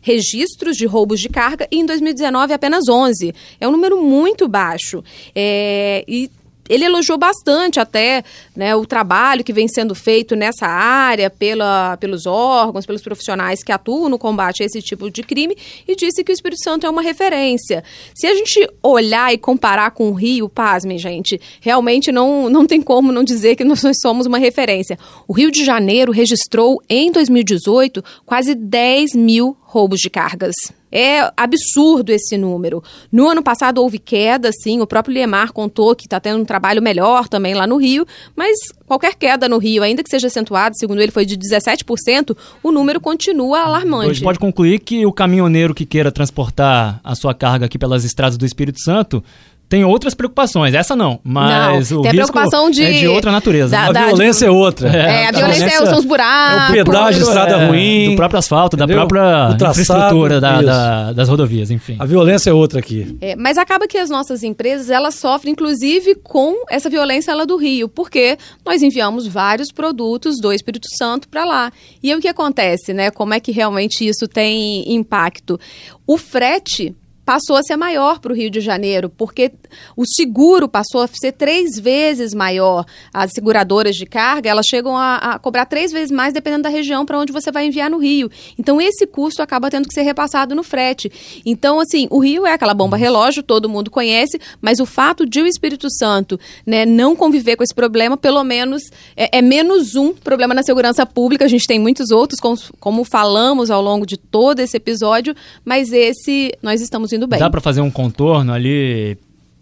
registros 0.00 0.76
de 0.76 0.84
roubos 0.84 1.20
de 1.20 1.28
carga 1.28 1.68
e 1.70 1.78
em 1.78 1.86
2019 1.86 2.52
apenas 2.52 2.88
11. 2.88 3.32
É 3.60 3.68
um 3.68 3.70
número 3.70 4.02
muito 4.02 4.48
baixo. 4.48 5.00
É, 5.32 6.04
e 6.08 6.28
ele 6.68 6.84
elogiou 6.84 7.18
bastante 7.18 7.80
até 7.80 8.22
né, 8.54 8.74
o 8.74 8.86
trabalho 8.86 9.44
que 9.44 9.52
vem 9.52 9.68
sendo 9.68 9.94
feito 9.94 10.36
nessa 10.36 10.66
área 10.66 11.30
pela, 11.30 11.96
pelos 11.96 12.26
órgãos, 12.26 12.86
pelos 12.86 13.02
profissionais 13.02 13.62
que 13.62 13.72
atuam 13.72 14.08
no 14.08 14.18
combate 14.18 14.62
a 14.62 14.66
esse 14.66 14.80
tipo 14.82 15.10
de 15.10 15.22
crime 15.22 15.56
e 15.86 15.96
disse 15.96 16.22
que 16.22 16.32
o 16.32 16.34
Espírito 16.34 16.62
Santo 16.62 16.86
é 16.86 16.90
uma 16.90 17.02
referência. 17.02 17.82
Se 18.14 18.26
a 18.26 18.34
gente 18.34 18.68
olhar 18.82 19.32
e 19.32 19.38
comparar 19.38 19.90
com 19.92 20.10
o 20.10 20.14
Rio, 20.14 20.48
pasmem, 20.48 20.98
gente, 20.98 21.40
realmente 21.60 22.12
não, 22.12 22.48
não 22.50 22.66
tem 22.66 22.80
como 22.80 23.12
não 23.12 23.24
dizer 23.24 23.56
que 23.56 23.64
nós 23.64 23.82
somos 24.00 24.26
uma 24.26 24.38
referência. 24.38 24.98
O 25.26 25.32
Rio 25.32 25.50
de 25.50 25.64
Janeiro 25.64 26.12
registrou 26.12 26.82
em 26.88 27.10
2018 27.10 28.02
quase 28.24 28.54
10 28.54 29.14
mil 29.14 29.56
roubos 29.62 30.00
de 30.00 30.10
cargas. 30.10 30.54
É 30.90 31.30
absurdo 31.36 32.10
esse 32.10 32.36
número. 32.36 32.82
No 33.12 33.28
ano 33.28 33.42
passado 33.42 33.78
houve 33.78 33.98
queda, 33.98 34.50
sim. 34.52 34.80
O 34.80 34.86
próprio 34.86 35.12
Liemar 35.12 35.52
contou 35.52 35.94
que 35.94 36.06
está 36.06 36.18
tendo 36.18 36.40
um 36.40 36.44
trabalho 36.44 36.82
melhor 36.82 37.28
também 37.28 37.54
lá 37.54 37.66
no 37.66 37.76
Rio, 37.76 38.06
mas 38.34 38.56
qualquer 38.86 39.14
queda 39.14 39.48
no 39.48 39.58
Rio, 39.58 39.82
ainda 39.82 40.02
que 40.02 40.10
seja 40.10 40.28
acentuada, 40.28 40.74
segundo 40.74 41.00
ele 41.00 41.12
foi 41.12 41.26
de 41.26 41.36
17%, 41.36 42.36
o 42.62 42.72
número 42.72 43.00
continua 43.00 43.60
alarmante. 43.60 44.10
A 44.10 44.12
gente 44.14 44.24
pode 44.24 44.38
concluir 44.38 44.78
que 44.78 45.04
o 45.04 45.12
caminhoneiro 45.12 45.74
que 45.74 45.84
queira 45.84 46.10
transportar 46.10 47.00
a 47.04 47.14
sua 47.14 47.34
carga 47.34 47.66
aqui 47.66 47.78
pelas 47.78 48.04
estradas 48.04 48.38
do 48.38 48.46
Espírito 48.46 48.80
Santo 48.80 49.22
tem 49.68 49.84
outras 49.84 50.14
preocupações, 50.14 50.72
essa 50.72 50.96
não, 50.96 51.20
mas 51.22 51.90
não, 51.90 51.98
o 51.98 52.02
tem 52.02 52.12
risco 52.12 52.32
preocupação 52.32 52.70
de, 52.70 52.82
é 52.82 52.90
de 52.90 53.06
outra 53.06 53.30
natureza. 53.30 53.70
Da, 53.70 53.92
da, 53.92 54.00
a 54.00 54.06
violência 54.06 54.46
é 54.46 54.50
outra. 54.50 54.88
É, 54.88 55.24
é 55.24 55.28
a 55.28 55.32
violência, 55.32 55.64
é, 55.66 55.86
são 55.86 55.98
os 55.98 56.06
buracos. 56.06 56.74
É 56.74 56.80
o 56.80 56.84
pedágio, 56.84 57.22
estrada 57.22 57.56
é, 57.56 57.66
ruim. 57.66 58.10
Do 58.10 58.16
próprio 58.16 58.38
asfalto, 58.38 58.76
entendeu? 58.76 58.96
da 58.96 59.06
própria 59.06 59.56
traçado, 59.58 59.80
infraestrutura 59.82 60.40
da, 60.40 60.62
da, 60.62 61.12
das 61.12 61.28
rodovias, 61.28 61.70
enfim. 61.70 61.96
A 61.98 62.06
violência 62.06 62.48
é 62.48 62.52
outra 62.52 62.78
aqui. 62.78 63.16
É, 63.20 63.36
mas 63.36 63.58
acaba 63.58 63.86
que 63.86 63.98
as 63.98 64.08
nossas 64.08 64.42
empresas, 64.42 64.88
elas 64.88 65.16
sofrem, 65.16 65.52
inclusive, 65.52 66.14
com 66.14 66.64
essa 66.70 66.88
violência 66.88 67.34
lá 67.34 67.44
do 67.44 67.56
Rio, 67.56 67.90
porque 67.90 68.38
nós 68.64 68.82
enviamos 68.82 69.26
vários 69.26 69.70
produtos 69.70 70.36
do 70.40 70.50
Espírito 70.50 70.88
Santo 70.96 71.28
para 71.28 71.44
lá. 71.44 71.70
E 72.02 72.10
aí 72.10 72.18
o 72.18 72.20
que 72.22 72.28
acontece, 72.28 72.94
né? 72.94 73.10
Como 73.10 73.34
é 73.34 73.40
que 73.40 73.52
realmente 73.52 74.06
isso 74.06 74.26
tem 74.26 74.94
impacto? 74.94 75.60
O 76.06 76.16
frete 76.16 76.96
passou 77.28 77.56
a 77.56 77.62
ser 77.62 77.76
maior 77.76 78.20
para 78.20 78.32
o 78.32 78.34
Rio 78.34 78.48
de 78.48 78.58
Janeiro, 78.58 79.10
porque 79.10 79.52
o 79.94 80.06
seguro 80.06 80.66
passou 80.66 81.02
a 81.02 81.06
ser 81.08 81.32
três 81.32 81.78
vezes 81.78 82.32
maior. 82.32 82.86
As 83.12 83.32
seguradoras 83.32 83.96
de 83.96 84.06
carga, 84.06 84.48
elas 84.48 84.64
chegam 84.64 84.96
a, 84.96 85.16
a 85.16 85.38
cobrar 85.38 85.66
três 85.66 85.92
vezes 85.92 86.10
mais 86.10 86.32
dependendo 86.32 86.62
da 86.62 86.70
região 86.70 87.04
para 87.04 87.18
onde 87.18 87.30
você 87.30 87.52
vai 87.52 87.66
enviar 87.66 87.90
no 87.90 87.98
Rio. 87.98 88.30
Então, 88.58 88.80
esse 88.80 89.06
custo 89.06 89.42
acaba 89.42 89.68
tendo 89.68 89.86
que 89.86 89.92
ser 89.92 90.00
repassado 90.04 90.54
no 90.54 90.62
frete. 90.62 91.12
Então, 91.44 91.78
assim, 91.78 92.08
o 92.10 92.18
Rio 92.18 92.46
é 92.46 92.54
aquela 92.54 92.72
bomba 92.72 92.96
relógio, 92.96 93.42
todo 93.42 93.68
mundo 93.68 93.90
conhece, 93.90 94.40
mas 94.58 94.80
o 94.80 94.86
fato 94.86 95.26
de 95.26 95.42
o 95.42 95.46
Espírito 95.46 95.88
Santo 95.90 96.40
né, 96.64 96.86
não 96.86 97.14
conviver 97.14 97.56
com 97.56 97.62
esse 97.62 97.74
problema, 97.74 98.16
pelo 98.16 98.42
menos, 98.42 98.84
é, 99.14 99.36
é 99.36 99.42
menos 99.42 99.94
um 99.96 100.14
problema 100.14 100.54
na 100.54 100.62
segurança 100.62 101.04
pública. 101.04 101.44
A 101.44 101.48
gente 101.48 101.66
tem 101.66 101.78
muitos 101.78 102.10
outros, 102.10 102.40
como, 102.40 102.56
como 102.80 103.04
falamos 103.04 103.70
ao 103.70 103.82
longo 103.82 104.06
de 104.06 104.16
todo 104.16 104.60
esse 104.60 104.78
episódio, 104.78 105.36
mas 105.62 105.92
esse 105.92 106.56
nós 106.62 106.80
estamos 106.80 107.17
indo 107.18 107.26
bem. 107.26 107.38
Dá 107.38 107.50
para 107.50 107.60
fazer 107.60 107.80
um 107.80 107.90
contorno 107.90 108.52
ali 108.52 109.18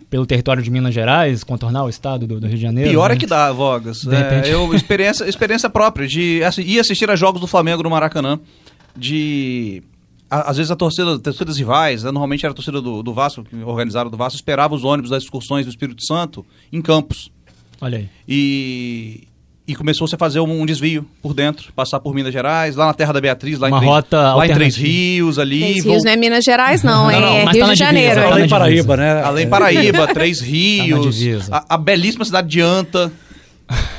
pelo 0.09 0.25
território 0.25 0.63
de 0.63 0.71
Minas 0.71 0.95
Gerais, 0.95 1.43
contornar 1.43 1.85
o 1.85 1.89
estado 1.89 2.27
do, 2.27 2.41
do 2.41 2.47
Rio 2.47 2.57
de 2.57 2.63
Janeiro? 2.63 2.91
Pior 2.91 3.07
é 3.07 3.09
né? 3.11 3.15
é 3.15 3.19
que 3.19 3.27
dá, 3.27 3.51
Vogas. 3.53 4.07
É, 4.07 4.53
eu, 4.53 4.73
experiência, 4.75 5.25
experiência 5.29 5.69
própria 5.69 6.07
de 6.07 6.43
ir 6.59 6.79
assistir 6.79 7.11
a 7.11 7.17
jogos 7.17 7.41
do 7.41 7.47
Flamengo 7.47 7.83
no 7.83 7.91
Maracanã, 7.91 8.39
de... 8.97 9.83
às 10.31 10.57
vezes 10.57 10.71
a 10.71 10.77
torcida, 10.77 11.19
torcidas 11.19 11.59
rivais, 11.59 12.05
né, 12.05 12.11
normalmente 12.11 12.47
era 12.47 12.53
a 12.53 12.55
torcida 12.55 12.81
do, 12.81 13.03
do 13.03 13.13
Vasco, 13.13 13.43
que 13.43 13.57
organizaram 13.57 14.09
do 14.09 14.17
Vasco, 14.17 14.37
esperava 14.37 14.75
os 14.75 14.85
ônibus 14.85 15.11
das 15.11 15.25
excursões 15.25 15.67
do 15.67 15.71
Espírito 15.71 16.05
Santo 16.05 16.47
em 16.73 16.81
Campos. 16.81 17.31
Olha 17.81 17.99
aí. 17.99 18.09
E 18.29 19.26
e 19.67 19.75
começou 19.75 20.07
-se 20.07 20.15
a 20.15 20.19
fazer 20.19 20.41
um, 20.41 20.63
um, 20.63 20.65
desvio 20.67 21.05
por 21.21 21.35
dentro, 21.35 21.73
passar 21.75 21.99
por 21.99 22.15
Minas 22.15 22.33
Gerais, 22.33 22.77
lá 22.77 22.87
na 22.87 22.95
Terra 22.95 23.13
da 23.13 23.21
Beatriz, 23.21 23.59
lá, 23.59 23.69
Uma 23.69 23.79
em, 23.79 23.81
Três, 23.81 23.93
rota 23.93 24.35
lá 24.35 24.47
em 24.47 24.55
Três 24.55 24.77
Rios, 24.77 25.39
ali. 25.39 25.61
Três 25.61 25.85
Rios 25.85 26.05
não 26.05 26.13
é 26.13 26.17
Minas 26.17 26.45
Gerais, 26.45 26.83
não, 26.83 27.11
é 27.11 27.21
não, 27.21 27.45
não, 27.45 27.53
Rio 27.53 27.67
tá 27.67 27.73
de 27.73 27.79
Janeiro. 27.79 28.15
Divisa, 28.15 28.35
Além 28.35 28.49
Paraíba, 28.49 28.97
né? 28.97 29.23
Além 29.23 29.49
Paraíba, 29.49 30.07
Três 30.15 30.39
tá 30.39 30.45
Rios, 30.45 31.49
tá 31.49 31.65
a, 31.69 31.75
a, 31.75 31.79
belíssima 31.79 32.25
cidade 32.25 32.49
de 32.49 32.61
Anta. 32.61 33.11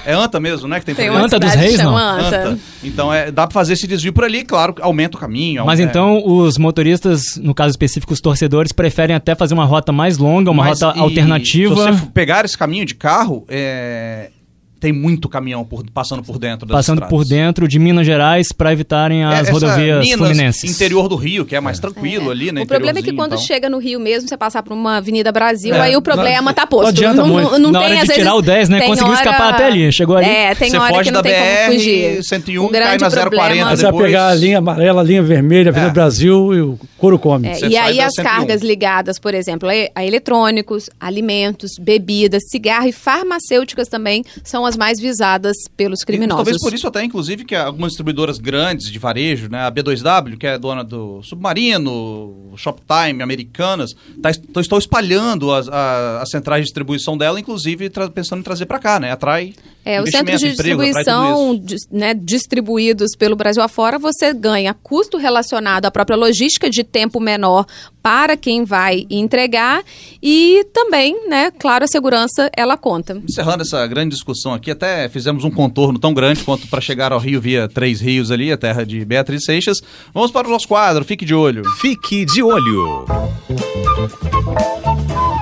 É 0.06 0.14
Anta 0.14 0.40
mesmo, 0.40 0.66
né? 0.70 0.80
Que 0.80 0.86
tem, 0.86 0.96
tem 0.96 1.10
Anta 1.10 1.38
dos 1.38 1.54
Reis, 1.54 1.78
não? 1.80 1.98
Anta. 1.98 2.50
Anta. 2.50 2.60
Então 2.82 3.14
é, 3.14 3.30
dá 3.30 3.46
para 3.46 3.54
fazer 3.54 3.74
esse 3.74 3.86
desvio 3.86 4.14
por 4.14 4.24
ali, 4.24 4.46
claro, 4.46 4.74
aumenta 4.80 5.18
o 5.18 5.20
caminho. 5.20 5.66
Mas 5.66 5.82
é... 5.82 5.84
então 5.84 6.26
os 6.26 6.58
motoristas, 6.58 7.36
no 7.36 7.54
caso 7.54 7.72
específico 7.72 8.14
os 8.14 8.22
torcedores, 8.22 8.72
preferem 8.72 9.14
até 9.14 9.36
fazer 9.36 9.54
uma 9.54 9.66
rota 9.66 9.92
mais 9.92 10.18
longa, 10.18 10.50
uma 10.50 10.64
Mas, 10.64 10.82
rota 10.82 10.98
alternativa. 10.98 11.76
Se 11.76 11.92
você 11.92 12.06
pegar 12.14 12.46
esse 12.46 12.58
caminho 12.58 12.86
de 12.86 12.96
carro, 12.96 13.44
é, 13.50 14.30
tem 14.80 14.94
muito 14.94 15.28
caminhão 15.28 15.66
por, 15.66 15.84
passando 15.92 16.24
por 16.24 16.38
dentro 16.38 16.68
das 16.68 16.78
Passando 16.78 16.98
estradas. 16.98 17.18
por 17.18 17.26
dentro 17.26 17.68
de 17.68 17.80
Minas 17.80 18.06
Gerais 18.06 18.52
para 18.52 18.72
evitarem 18.72 19.24
as 19.24 19.48
é, 19.48 19.52
rodovias 19.52 20.04
Minas, 20.04 20.18
fluminenses. 20.18 20.72
interior 20.72 21.08
do 21.10 21.16
Rio, 21.16 21.46
que 21.46 21.56
é 21.56 21.60
mais 21.60 21.80
tranquilo 21.80 22.30
é. 22.30 22.32
ali, 22.32 22.52
né? 22.52 22.62
O 22.62 22.68
problema 22.68 23.00
é 23.00 23.02
que 23.02 23.14
quando 23.14 23.34
então. 23.34 23.44
chega 23.44 23.70
no 23.70 23.80
Rio 23.80 24.00
mesmo, 24.00 24.30
você 24.30 24.38
passar 24.38 24.62
por 24.62 24.74
uma 24.74 24.98
Avenida 24.98 25.32
Brasil, 25.32 25.74
é, 25.74 25.82
aí 25.82 25.96
o 25.96 26.02
problema 26.02 26.42
não, 26.42 26.54
tá 26.54 26.68
posto. 26.68 26.84
Não 26.84 26.90
adianta 26.90 27.22
não, 27.22 27.28
muito. 27.28 27.52
Não, 27.52 27.60
não 27.60 27.72
Na 27.72 27.80
tem, 27.80 27.88
hora 27.90 27.98
de 28.02 28.14
tirar 28.14 28.24
vezes, 28.24 28.40
o 28.40 28.42
10, 28.42 28.70
né? 28.70 28.82
Conseguiu 28.82 29.14
hora... 29.14 29.22
escapar 29.22 29.54
até 29.54 29.66
ali, 29.66 29.92
chegou 29.92 30.16
ali. 30.16 30.28
É, 30.28 30.56
tem 30.56 30.70
você 30.70 30.78
hora 30.78 30.94
foge 30.94 31.04
que 31.04 31.12
não 31.12 31.22
da 31.22 31.30
tem 31.30 31.40
BR, 31.40 31.66
como 31.66 31.74
fugir. 31.74 32.24
101, 32.24 32.70
cai 32.70 32.98
na 32.98 33.10
040 33.10 33.76
Você 33.76 33.92
vai 33.92 34.04
pegar 34.04 34.28
a 34.28 34.36
linha 34.36 34.58
amarela, 34.60 35.02
a 35.02 35.04
linha 35.04 35.24
vermelha, 35.24 35.70
Avenida 35.70 35.92
é. 35.92 35.94
Brasil 35.94 36.54
e 36.54 36.62
o 36.62 36.80
couro 36.98 37.18
come. 37.18 37.48
É, 37.48 37.68
e 37.68 37.78
aí 37.78 38.00
as 38.00 38.14
cargas 38.14 38.62
ligadas, 38.62 39.18
por 39.18 39.34
exemplo, 39.34 39.70
a 39.96 40.06
eletrônicos, 40.06 40.90
alimentos, 41.00 41.72
bebidas, 41.80 42.44
cigarro 42.50 42.88
e 42.88 42.92
farmacêuticas 42.92 43.88
também 43.88 44.24
são 44.44 44.67
as 44.68 44.78
mais 44.78 45.00
visadas 45.00 45.56
pelos 45.76 46.04
criminosos. 46.04 46.42
E, 46.42 46.44
talvez 46.44 46.62
por 46.62 46.74
isso 46.74 46.88
até, 46.88 47.04
inclusive, 47.04 47.46
que 47.46 47.56
algumas 47.56 47.92
distribuidoras 47.92 48.38
grandes 48.38 48.92
de 48.92 49.00
varejo, 49.00 49.50
né, 49.50 49.66
a 49.66 49.72
B2W, 49.72 50.38
que 50.38 50.46
é 50.46 50.58
dona 50.58 50.84
do 50.84 51.22
Submarino, 51.24 52.54
Shoptime, 52.56 53.24
Americanas, 53.24 53.96
tá, 54.22 54.30
estão 54.60 54.78
espalhando 54.78 55.52
as, 55.52 55.68
a, 55.70 56.22
as 56.22 56.30
centrais 56.30 56.62
de 56.62 56.66
distribuição 56.66 57.18
dela, 57.18 57.40
inclusive 57.40 57.90
pensando 58.14 58.40
em 58.40 58.44
trazer 58.44 58.66
para 58.66 58.80
cá, 58.80 59.00
né? 59.00 59.12
Atrai 59.12 59.54
é, 59.88 60.02
os 60.02 60.10
centros 60.10 60.42
de 60.42 60.50
emprego, 60.50 60.84
distribuição 60.84 61.64
né, 61.90 62.14
distribuídos 62.14 63.16
pelo 63.18 63.38
Brasil 63.38 63.64
afora, 63.64 63.98
você 63.98 64.34
ganha 64.34 64.74
custo 64.74 65.18
relacionado 65.18 65.86
à 65.86 65.92
própria 65.92 66.18
logística 66.18 66.70
de 66.70 66.84
tempo 66.84 67.22
menor 67.22 67.66
para 68.04 68.36
quem 68.36 68.66
vai 68.66 69.06
entregar 69.10 69.82
e 70.22 70.66
também, 70.74 71.30
né, 71.30 71.52
claro, 71.52 71.86
a 71.86 71.88
segurança 71.88 72.52
ela 72.56 72.76
conta. 72.76 73.22
Encerrando 73.24 73.62
essa 73.64 73.88
grande 73.88 74.14
discussão 74.14 74.54
aqui, 74.54 74.72
até 74.72 75.08
fizemos 75.08 75.46
um 75.46 75.52
contorno 75.52 75.98
tão 75.98 76.14
grande 76.14 76.44
quanto 76.44 76.68
para 76.68 76.82
chegar 76.82 77.14
ao 77.14 77.20
Rio 77.20 77.40
via 77.40 77.70
Três 77.70 78.02
Rios 78.02 78.30
ali, 78.30 78.52
a 78.52 78.58
terra 78.58 78.86
de 78.86 79.06
Beatriz 79.06 79.46
Seixas. 79.46 79.78
Vamos 80.14 80.32
para 80.32 80.50
o 80.50 80.52
nosso 80.52 80.68
quadro, 80.68 81.06
fique 81.06 81.24
de 81.24 81.34
olho. 81.34 81.64
Fique 81.80 82.26
de 82.26 82.44
olho. 82.44 83.06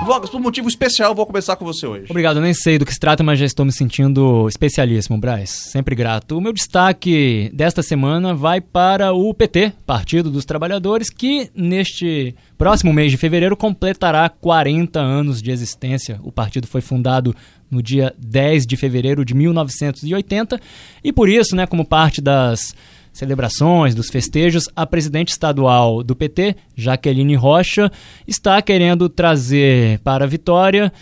Vogas, 0.06 0.30
por 0.30 0.40
motivo 0.40 0.68
especial, 0.68 1.16
vou 1.16 1.26
começar 1.26 1.56
com 1.56 1.64
você 1.64 1.84
hoje. 1.84 2.06
Obrigado, 2.08 2.36
eu 2.36 2.42
nem 2.42 2.54
sei 2.54 2.78
do 2.78 2.86
que 2.86 2.94
se 2.94 3.00
trata, 3.00 3.24
mas 3.24 3.40
já 3.40 3.44
estou 3.44 3.66
me 3.66 3.72
sentindo 3.72 4.46
especialíssimo, 4.48 5.18
Braz. 5.18 5.50
Sempre 5.50 5.96
grato. 5.96 6.38
O 6.38 6.40
meu 6.40 6.52
destaque 6.52 7.50
desta 7.52 7.82
semana 7.82 8.32
vai 8.32 8.60
para 8.60 9.12
o 9.12 9.34
PT, 9.34 9.72
Partido 9.84 10.30
dos 10.30 10.44
Trabalhadores, 10.44 11.10
que 11.10 11.50
neste 11.52 12.36
próximo 12.56 12.92
mês 12.92 13.10
de 13.10 13.16
fevereiro 13.16 13.56
completará 13.56 14.28
40 14.28 15.00
anos 15.00 15.42
de 15.42 15.50
existência. 15.50 16.20
O 16.22 16.30
partido 16.30 16.68
foi 16.68 16.80
fundado 16.80 17.34
no 17.68 17.82
dia 17.82 18.14
10 18.16 18.64
de 18.64 18.76
fevereiro 18.76 19.24
de 19.24 19.34
1980 19.34 20.60
e 21.02 21.12
por 21.12 21.28
isso, 21.28 21.56
né, 21.56 21.66
como 21.66 21.84
parte 21.84 22.20
das 22.20 22.76
celebrações, 23.16 23.94
dos 23.94 24.10
festejos, 24.10 24.68
a 24.76 24.86
presidente 24.86 25.30
estadual 25.30 26.02
do 26.02 26.14
PT, 26.14 26.54
Jaqueline 26.74 27.34
Rocha, 27.34 27.90
está 28.26 28.60
querendo 28.60 29.08
trazer 29.08 29.98
para 30.00 30.24
a 30.24 30.28
vitória 30.28 30.92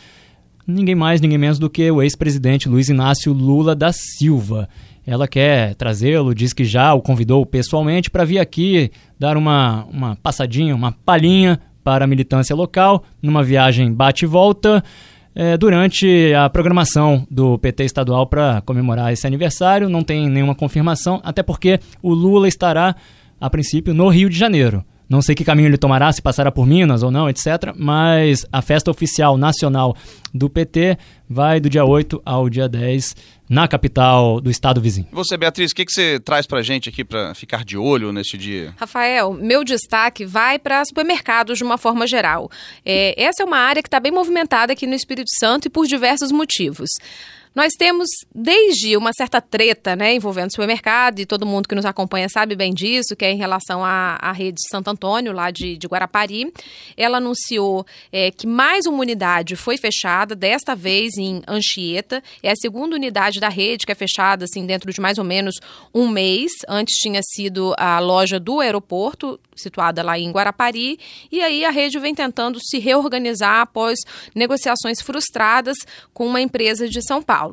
ninguém 0.66 0.94
mais, 0.94 1.20
ninguém 1.20 1.38
menos 1.38 1.58
do 1.58 1.68
que 1.68 1.90
o 1.90 2.02
ex-presidente 2.02 2.68
Luiz 2.68 2.88
Inácio 2.88 3.32
Lula 3.32 3.74
da 3.74 3.92
Silva. 3.92 4.68
ela 5.06 5.28
quer 5.28 5.74
trazê-lo, 5.74 6.34
diz 6.34 6.52
que 6.52 6.64
já 6.64 6.94
o 6.94 7.02
convidou 7.02 7.44
pessoalmente 7.44 8.08
para 8.08 8.24
vir 8.24 8.38
aqui 8.38 8.90
dar 9.18 9.36
uma, 9.36 9.84
uma 9.90 10.16
passadinha, 10.16 10.74
uma 10.74 10.92
palhinha 10.92 11.60
para 11.82 12.04
a 12.04 12.08
militância 12.08 12.56
local, 12.56 13.04
numa 13.20 13.42
viagem 13.42 13.92
bate 13.92 14.24
e 14.24 14.28
volta, 14.28 14.82
é, 15.34 15.56
durante 15.56 16.32
a 16.34 16.48
programação 16.48 17.26
do 17.30 17.58
PT 17.58 17.84
estadual 17.84 18.26
para 18.26 18.60
comemorar 18.62 19.12
esse 19.12 19.26
aniversário. 19.26 19.88
Não 19.88 20.02
tem 20.02 20.28
nenhuma 20.28 20.54
confirmação, 20.54 21.20
até 21.24 21.42
porque 21.42 21.80
o 22.02 22.14
Lula 22.14 22.46
estará, 22.46 22.94
a 23.40 23.50
princípio, 23.50 23.92
no 23.92 24.08
Rio 24.08 24.30
de 24.30 24.38
Janeiro. 24.38 24.84
Não 25.08 25.20
sei 25.20 25.34
que 25.34 25.44
caminho 25.44 25.68
ele 25.68 25.76
tomará, 25.76 26.12
se 26.12 26.22
passará 26.22 26.50
por 26.50 26.66
Minas 26.66 27.02
ou 27.02 27.10
não, 27.10 27.28
etc. 27.28 27.74
Mas 27.76 28.46
a 28.52 28.62
festa 28.62 28.90
oficial 28.90 29.36
nacional 29.36 29.96
do 30.32 30.48
PT 30.48 30.98
vai 31.28 31.60
do 31.60 31.68
dia 31.68 31.84
8 31.84 32.22
ao 32.24 32.48
dia 32.48 32.68
10 32.68 33.14
na 33.48 33.68
capital 33.68 34.40
do 34.40 34.50
estado 34.50 34.80
vizinho. 34.80 35.06
E 35.12 35.14
você, 35.14 35.36
Beatriz, 35.36 35.72
o 35.72 35.74
que, 35.74 35.84
que 35.84 35.92
você 35.92 36.18
traz 36.18 36.46
pra 36.46 36.62
gente 36.62 36.88
aqui 36.88 37.04
para 37.04 37.34
ficar 37.34 37.64
de 37.64 37.76
olho 37.76 38.12
neste 38.12 38.38
dia? 38.38 38.74
Rafael, 38.76 39.32
meu 39.32 39.62
destaque 39.62 40.24
vai 40.24 40.58
para 40.58 40.84
supermercados 40.84 41.58
de 41.58 41.64
uma 41.64 41.76
forma 41.76 42.06
geral. 42.06 42.50
É, 42.84 43.14
essa 43.22 43.42
é 43.42 43.46
uma 43.46 43.58
área 43.58 43.82
que 43.82 43.88
está 43.88 44.00
bem 44.00 44.12
movimentada 44.12 44.72
aqui 44.72 44.86
no 44.86 44.94
Espírito 44.94 45.30
Santo 45.38 45.66
e 45.66 45.70
por 45.70 45.86
diversos 45.86 46.32
motivos. 46.32 46.88
Nós 47.54 47.72
temos 47.78 48.08
desde 48.34 48.96
uma 48.96 49.12
certa 49.12 49.40
treta, 49.40 49.94
né, 49.94 50.12
envolvendo 50.12 50.48
o 50.48 50.50
supermercado, 50.50 51.20
e 51.20 51.26
todo 51.26 51.46
mundo 51.46 51.68
que 51.68 51.74
nos 51.74 51.84
acompanha 51.84 52.28
sabe 52.28 52.56
bem 52.56 52.74
disso, 52.74 53.14
que 53.14 53.24
é 53.24 53.30
em 53.30 53.36
relação 53.36 53.84
à, 53.84 54.18
à 54.20 54.32
rede 54.32 54.60
Santo 54.68 54.88
Antônio, 54.90 55.32
lá 55.32 55.52
de, 55.52 55.76
de 55.76 55.86
Guarapari. 55.86 56.52
Ela 56.96 57.18
anunciou 57.18 57.86
é, 58.10 58.32
que 58.32 58.44
mais 58.44 58.86
uma 58.86 58.98
unidade 58.98 59.54
foi 59.54 59.76
fechada, 59.76 60.34
desta 60.34 60.74
vez 60.74 61.16
em 61.16 61.42
Anchieta. 61.46 62.20
É 62.42 62.50
a 62.50 62.56
segunda 62.56 62.96
unidade 62.96 63.38
da 63.38 63.48
rede 63.48 63.86
que 63.86 63.92
é 63.92 63.94
fechada, 63.94 64.46
assim, 64.46 64.66
dentro 64.66 64.92
de 64.92 65.00
mais 65.00 65.18
ou 65.18 65.24
menos 65.24 65.54
um 65.94 66.08
mês. 66.08 66.50
Antes 66.68 66.96
tinha 66.96 67.20
sido 67.22 67.72
a 67.78 68.00
loja 68.00 68.40
do 68.40 68.58
aeroporto, 68.58 69.38
situada 69.54 70.02
lá 70.02 70.18
em 70.18 70.32
Guarapari, 70.32 70.98
e 71.30 71.40
aí 71.40 71.64
a 71.64 71.70
rede 71.70 72.00
vem 72.00 72.14
tentando 72.14 72.58
se 72.60 72.80
reorganizar 72.80 73.60
após 73.60 74.00
negociações 74.34 75.00
frustradas 75.00 75.76
com 76.12 76.26
uma 76.26 76.40
empresa 76.40 76.88
de 76.88 77.00
São 77.06 77.22
Paulo. 77.22 77.43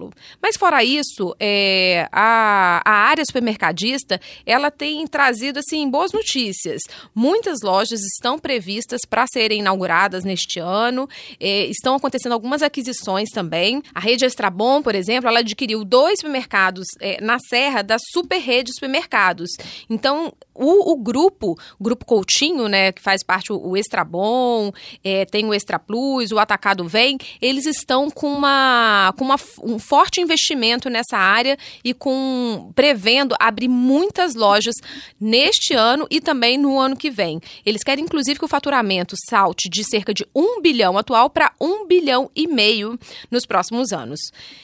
Mas 0.41 0.55
fora 0.57 0.83
isso, 0.83 1.35
é, 1.39 2.07
a, 2.11 2.81
a 2.85 2.91
área 3.09 3.23
supermercadista 3.25 4.19
ela 4.45 4.71
tem 4.71 5.05
trazido 5.07 5.59
assim 5.59 5.89
boas 5.89 6.11
notícias. 6.11 6.81
Muitas 7.13 7.61
lojas 7.61 8.01
estão 8.01 8.39
previstas 8.39 9.01
para 9.07 9.25
serem 9.31 9.59
inauguradas 9.59 10.23
neste 10.23 10.59
ano. 10.59 11.07
É, 11.39 11.65
estão 11.65 11.95
acontecendo 11.95 12.33
algumas 12.33 12.61
aquisições 12.61 13.29
também. 13.29 13.81
A 13.93 13.99
rede 13.99 14.25
Extrabom, 14.25 14.81
por 14.81 14.95
exemplo, 14.95 15.29
ela 15.29 15.39
adquiriu 15.39 15.83
dois 15.83 16.19
supermercados 16.19 16.87
é, 16.99 17.21
na 17.21 17.37
Serra 17.39 17.81
da 17.81 17.97
Super 18.11 18.39
Rede 18.39 18.73
Supermercados. 18.73 19.49
Então, 19.89 20.33
o, 20.53 20.93
o 20.93 20.97
grupo, 20.97 21.57
o 21.79 21.83
grupo 21.83 22.05
Coutinho, 22.05 22.67
né, 22.67 22.91
que 22.91 23.01
faz 23.01 23.23
parte 23.23 23.51
o, 23.51 23.57
o 23.57 23.77
Extra 23.77 24.03
Bom, 24.03 24.71
é, 25.03 25.25
tem 25.25 25.45
o 25.45 25.53
Extra 25.53 25.79
Plus, 25.79 26.31
o 26.31 26.39
Atacado 26.39 26.87
Vem, 26.87 27.17
eles 27.41 27.65
estão 27.65 28.09
com, 28.09 28.27
uma, 28.27 29.13
com 29.17 29.25
uma, 29.25 29.37
um 29.63 29.79
forte 29.81 30.21
investimento 30.21 30.89
nessa 30.89 31.17
área 31.17 31.57
e 31.83 31.93
com 31.93 32.71
prevendo 32.75 33.35
abrir 33.39 33.67
muitas 33.67 34.35
lojas 34.35 34.75
neste 35.19 35.73
ano 35.73 36.07
e 36.09 36.21
também 36.21 36.57
no 36.57 36.79
ano 36.79 36.95
que 36.95 37.09
vem. 37.09 37.41
Eles 37.65 37.83
querem, 37.83 38.05
inclusive, 38.05 38.39
que 38.39 38.45
o 38.45 38.47
faturamento 38.47 39.15
salte 39.29 39.69
de 39.69 39.83
cerca 39.83 40.13
de 40.13 40.25
um 40.35 40.61
bilhão 40.61 40.97
atual 40.97 41.29
para 41.29 41.51
um 41.59 41.85
bilhão 41.85 42.29
e 42.35 42.47
meio 42.47 42.97
nos 43.29 43.45
próximos 43.45 43.91
anos. 43.91 44.19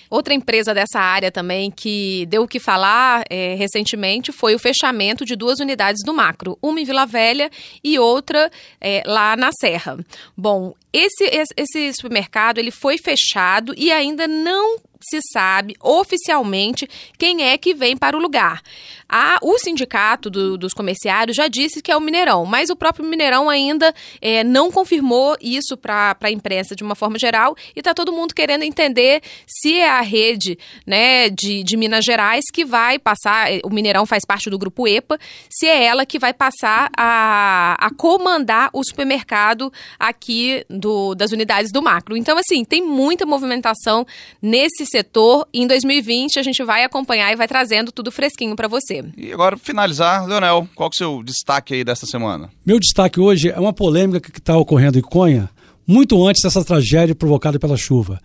Outra 0.10 0.34
empresa 0.34 0.74
dessa 0.74 1.00
área 1.00 1.32
também 1.32 1.70
que 1.70 2.26
deu 2.28 2.44
o 2.44 2.48
que 2.48 2.60
falar 2.60 3.26
é, 3.30 3.56
recentemente 3.56 4.32
foi 4.32 4.56
o 4.56 4.60
fechamento 4.60 5.26
de 5.26 5.36
duas 5.36 5.60
unidades 5.60 6.04
do 6.06 6.14
macro, 6.14 6.58
uma 6.62 6.80
em 6.80 6.86
Vila 6.86 7.06
Velha 7.06 7.50
e 7.84 8.00
outra 8.00 8.50
é, 8.80 9.04
lá 9.06 9.36
na 9.36 9.50
Serra. 9.60 9.98
Bom, 10.36 10.74
esse, 10.94 11.30
esse 11.56 11.94
supermercado 11.94 12.58
ele 12.58 12.72
foi 12.72 12.98
fechado 12.98 13.74
e 13.78 13.92
ainda 13.92 14.28
não 14.28 14.78
se 15.02 15.20
sabe 15.32 15.76
oficialmente 15.82 16.88
quem 17.18 17.44
é 17.44 17.58
que 17.58 17.74
vem 17.74 17.96
para 17.96 18.18
o 18.18 18.20
lugar. 18.20 18.62
A, 19.10 19.40
o 19.42 19.58
sindicato 19.58 20.30
do, 20.30 20.58
dos 20.58 20.74
comerciários 20.74 21.36
já 21.36 21.48
disse 21.48 21.82
que 21.82 21.92
é 21.92 21.96
o 21.96 22.02
Mineirão, 22.02 22.46
mas 22.46 22.70
o 22.70 22.76
próprio 22.76 23.06
Mineirão 23.06 23.50
ainda 23.50 23.94
é, 24.22 24.44
não 24.44 24.72
confirmou 24.72 25.38
isso 25.42 25.78
para 25.78 26.18
a 26.20 26.32
imprensa 26.32 26.76
de 26.76 26.84
uma 26.84 26.96
forma 26.96 27.18
geral 27.18 27.56
e 27.76 27.80
está 27.80 27.94
todo 27.94 28.12
mundo 28.12 28.34
querendo 28.34 28.64
entender 28.64 29.22
se 29.46 29.76
é 29.76 29.90
a 29.90 30.02
rede 30.02 30.58
né, 30.86 31.30
de, 31.30 31.64
de 31.64 31.78
Minas 31.78 32.04
Gerais 32.04 32.44
que 32.52 32.66
vai 32.66 33.00
passar, 33.00 33.48
o 33.64 33.70
Mineirão 33.70 34.06
faz 34.06 34.26
parte 34.26 34.50
do 34.50 34.58
grupo 34.58 34.88
EPA, 34.88 35.18
se 35.50 35.68
é 35.68 35.84
ela 35.86 36.06
que 36.06 36.20
vai 36.20 36.34
passar 36.34 36.90
a, 36.98 37.76
a 37.80 37.90
comandar 37.92 38.70
o 38.74 38.84
supermercado 38.84 39.72
aqui 40.00 40.66
do, 40.70 41.16
das 41.16 41.32
unidades 41.32 41.72
do 41.72 41.82
macro. 41.82 42.18
Então, 42.18 42.38
assim, 42.38 42.66
tem 42.66 42.82
muita 42.82 43.26
movimentação 43.26 44.06
nesse 44.42 44.86
setor. 44.88 45.48
Em 45.54 45.68
2020, 45.68 46.40
a 46.40 46.44
gente 46.44 46.64
vai 46.64 46.84
acompanhar 46.84 47.32
e 47.32 47.36
vai 47.36 47.48
trazendo 47.48 47.92
tudo 47.92 48.12
fresquinho 48.12 48.56
para 48.56 48.68
você. 48.68 49.04
E 49.16 49.32
agora, 49.32 49.58
finalizar, 49.58 50.26
Leonel, 50.26 50.68
qual 50.74 50.90
que 50.90 51.04
é 51.04 51.06
o 51.06 51.12
seu 51.12 51.24
destaque 51.24 51.74
aí 51.74 51.84
desta 51.84 52.06
semana? 52.06 52.50
Meu 52.66 52.80
destaque 52.80 53.20
hoje 53.20 53.50
é 53.50 53.60
uma 53.60 53.74
polêmica 53.74 54.32
que 54.32 54.40
está 54.40 54.58
ocorrendo 54.58 54.98
em 54.98 55.02
Conha, 55.02 55.50
muito 55.86 56.26
antes 56.26 56.42
dessa 56.42 56.64
tragédia 56.64 57.14
provocada 57.14 57.60
pela 57.60 57.78
chuva. 57.78 58.20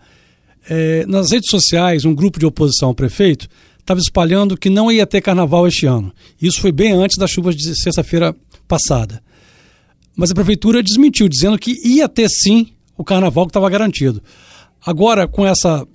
É, 0.69 1.05
nas 1.05 1.31
redes 1.31 1.49
sociais, 1.49 2.05
um 2.05 2.15
grupo 2.15 2.39
de 2.39 2.45
oposição 2.45 2.89
ao 2.89 2.95
prefeito 2.95 3.47
estava 3.79 3.99
espalhando 3.99 4.57
que 4.57 4.69
não 4.69 4.91
ia 4.91 5.05
ter 5.05 5.21
carnaval 5.21 5.67
este 5.67 5.85
ano. 5.85 6.13
Isso 6.41 6.61
foi 6.61 6.71
bem 6.71 6.93
antes 6.93 7.17
das 7.17 7.29
chuvas 7.29 7.55
de 7.55 7.75
sexta-feira 7.75 8.35
passada. 8.67 9.21
Mas 10.15 10.31
a 10.31 10.35
prefeitura 10.35 10.81
desmentiu, 10.81 11.27
dizendo 11.27 11.57
que 11.57 11.75
ia 11.85 12.07
ter 12.07 12.29
sim 12.29 12.73
o 12.97 13.03
carnaval 13.03 13.45
que 13.45 13.49
estava 13.49 13.69
garantido. 13.69 14.21
Agora, 14.85 15.27
com 15.27 15.45
essa 15.45 15.85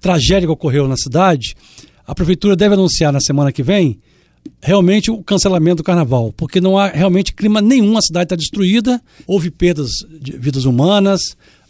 tragédia 0.00 0.46
que 0.46 0.52
ocorreu 0.52 0.88
na 0.88 0.96
cidade, 0.96 1.54
a 2.06 2.14
prefeitura 2.14 2.56
deve 2.56 2.74
anunciar 2.74 3.12
na 3.12 3.20
semana 3.20 3.52
que 3.52 3.62
vem 3.62 4.00
realmente 4.60 5.10
o 5.10 5.22
cancelamento 5.22 5.76
do 5.76 5.84
carnaval, 5.84 6.32
porque 6.36 6.60
não 6.60 6.78
há 6.78 6.88
realmente 6.88 7.34
clima 7.34 7.60
nenhum, 7.60 7.96
a 7.96 8.00
cidade 8.02 8.24
está 8.24 8.36
destruída, 8.36 9.00
houve 9.26 9.50
perdas 9.50 9.90
de 10.20 10.36
vidas 10.36 10.64
humanas, 10.64 11.20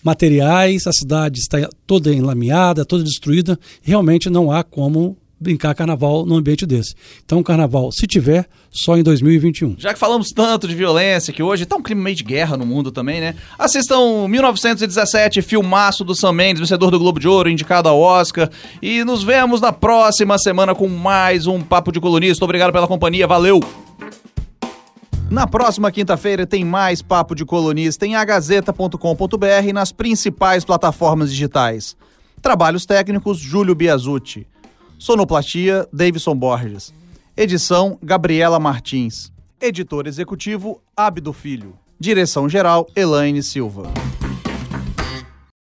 materiais, 0.02 0.86
a 0.86 0.92
cidade 0.92 1.40
está 1.40 1.68
toda 1.86 2.14
enlameada, 2.14 2.84
toda 2.84 3.04
destruída, 3.04 3.58
realmente 3.82 4.30
não 4.30 4.50
há 4.50 4.64
como 4.64 5.16
brincar 5.40 5.74
carnaval 5.74 6.26
num 6.26 6.36
ambiente 6.36 6.66
desse. 6.66 6.94
Então, 7.24 7.42
carnaval, 7.42 7.90
se 7.90 8.06
tiver, 8.06 8.46
só 8.70 8.96
em 8.96 9.02
2021. 9.02 9.76
Já 9.78 9.94
que 9.94 9.98
falamos 9.98 10.28
tanto 10.28 10.68
de 10.68 10.74
violência, 10.74 11.32
que 11.32 11.42
hoje 11.42 11.64
tá 11.64 11.76
um 11.76 11.82
clima 11.82 12.02
meio 12.02 12.14
de 12.14 12.22
guerra 12.22 12.56
no 12.56 12.66
mundo 12.66 12.92
também, 12.92 13.20
né? 13.20 13.34
Assistam 13.58 14.28
1917, 14.28 15.40
filmaço 15.40 16.04
do 16.04 16.14
Sam 16.14 16.32
Mendes, 16.32 16.60
vencedor 16.60 16.90
do 16.90 16.98
Globo 16.98 17.18
de 17.18 17.26
Ouro, 17.26 17.48
indicado 17.48 17.88
ao 17.88 17.98
Oscar. 17.98 18.50
E 18.82 19.02
nos 19.02 19.22
vemos 19.22 19.60
na 19.60 19.72
próxima 19.72 20.38
semana 20.38 20.74
com 20.74 20.88
mais 20.88 21.46
um 21.46 21.60
Papo 21.60 21.90
de 21.90 22.00
Colunista. 22.00 22.44
Obrigado 22.44 22.72
pela 22.72 22.86
companhia, 22.86 23.26
valeu! 23.26 23.60
Na 25.30 25.46
próxima 25.46 25.92
quinta-feira 25.92 26.44
tem 26.44 26.64
mais 26.64 27.00
Papo 27.00 27.36
de 27.36 27.44
Colunista 27.44 28.04
em 28.04 28.16
agazeta.com.br 28.16 29.68
e 29.68 29.72
nas 29.72 29.92
principais 29.92 30.64
plataformas 30.64 31.30
digitais. 31.30 31.96
Trabalhos 32.42 32.84
técnicos, 32.84 33.38
Júlio 33.38 33.74
Biasucci. 33.74 34.46
Sonoplastia, 35.00 35.88
Davidson 35.90 36.36
Borges. 36.36 36.92
Edição, 37.34 37.98
Gabriela 38.02 38.60
Martins. 38.60 39.32
Editor 39.58 40.06
executivo, 40.06 40.82
Abdo 40.94 41.32
Filho. 41.32 41.74
Direção-geral, 41.98 42.86
Elaine 42.94 43.42
Silva. 43.42 43.84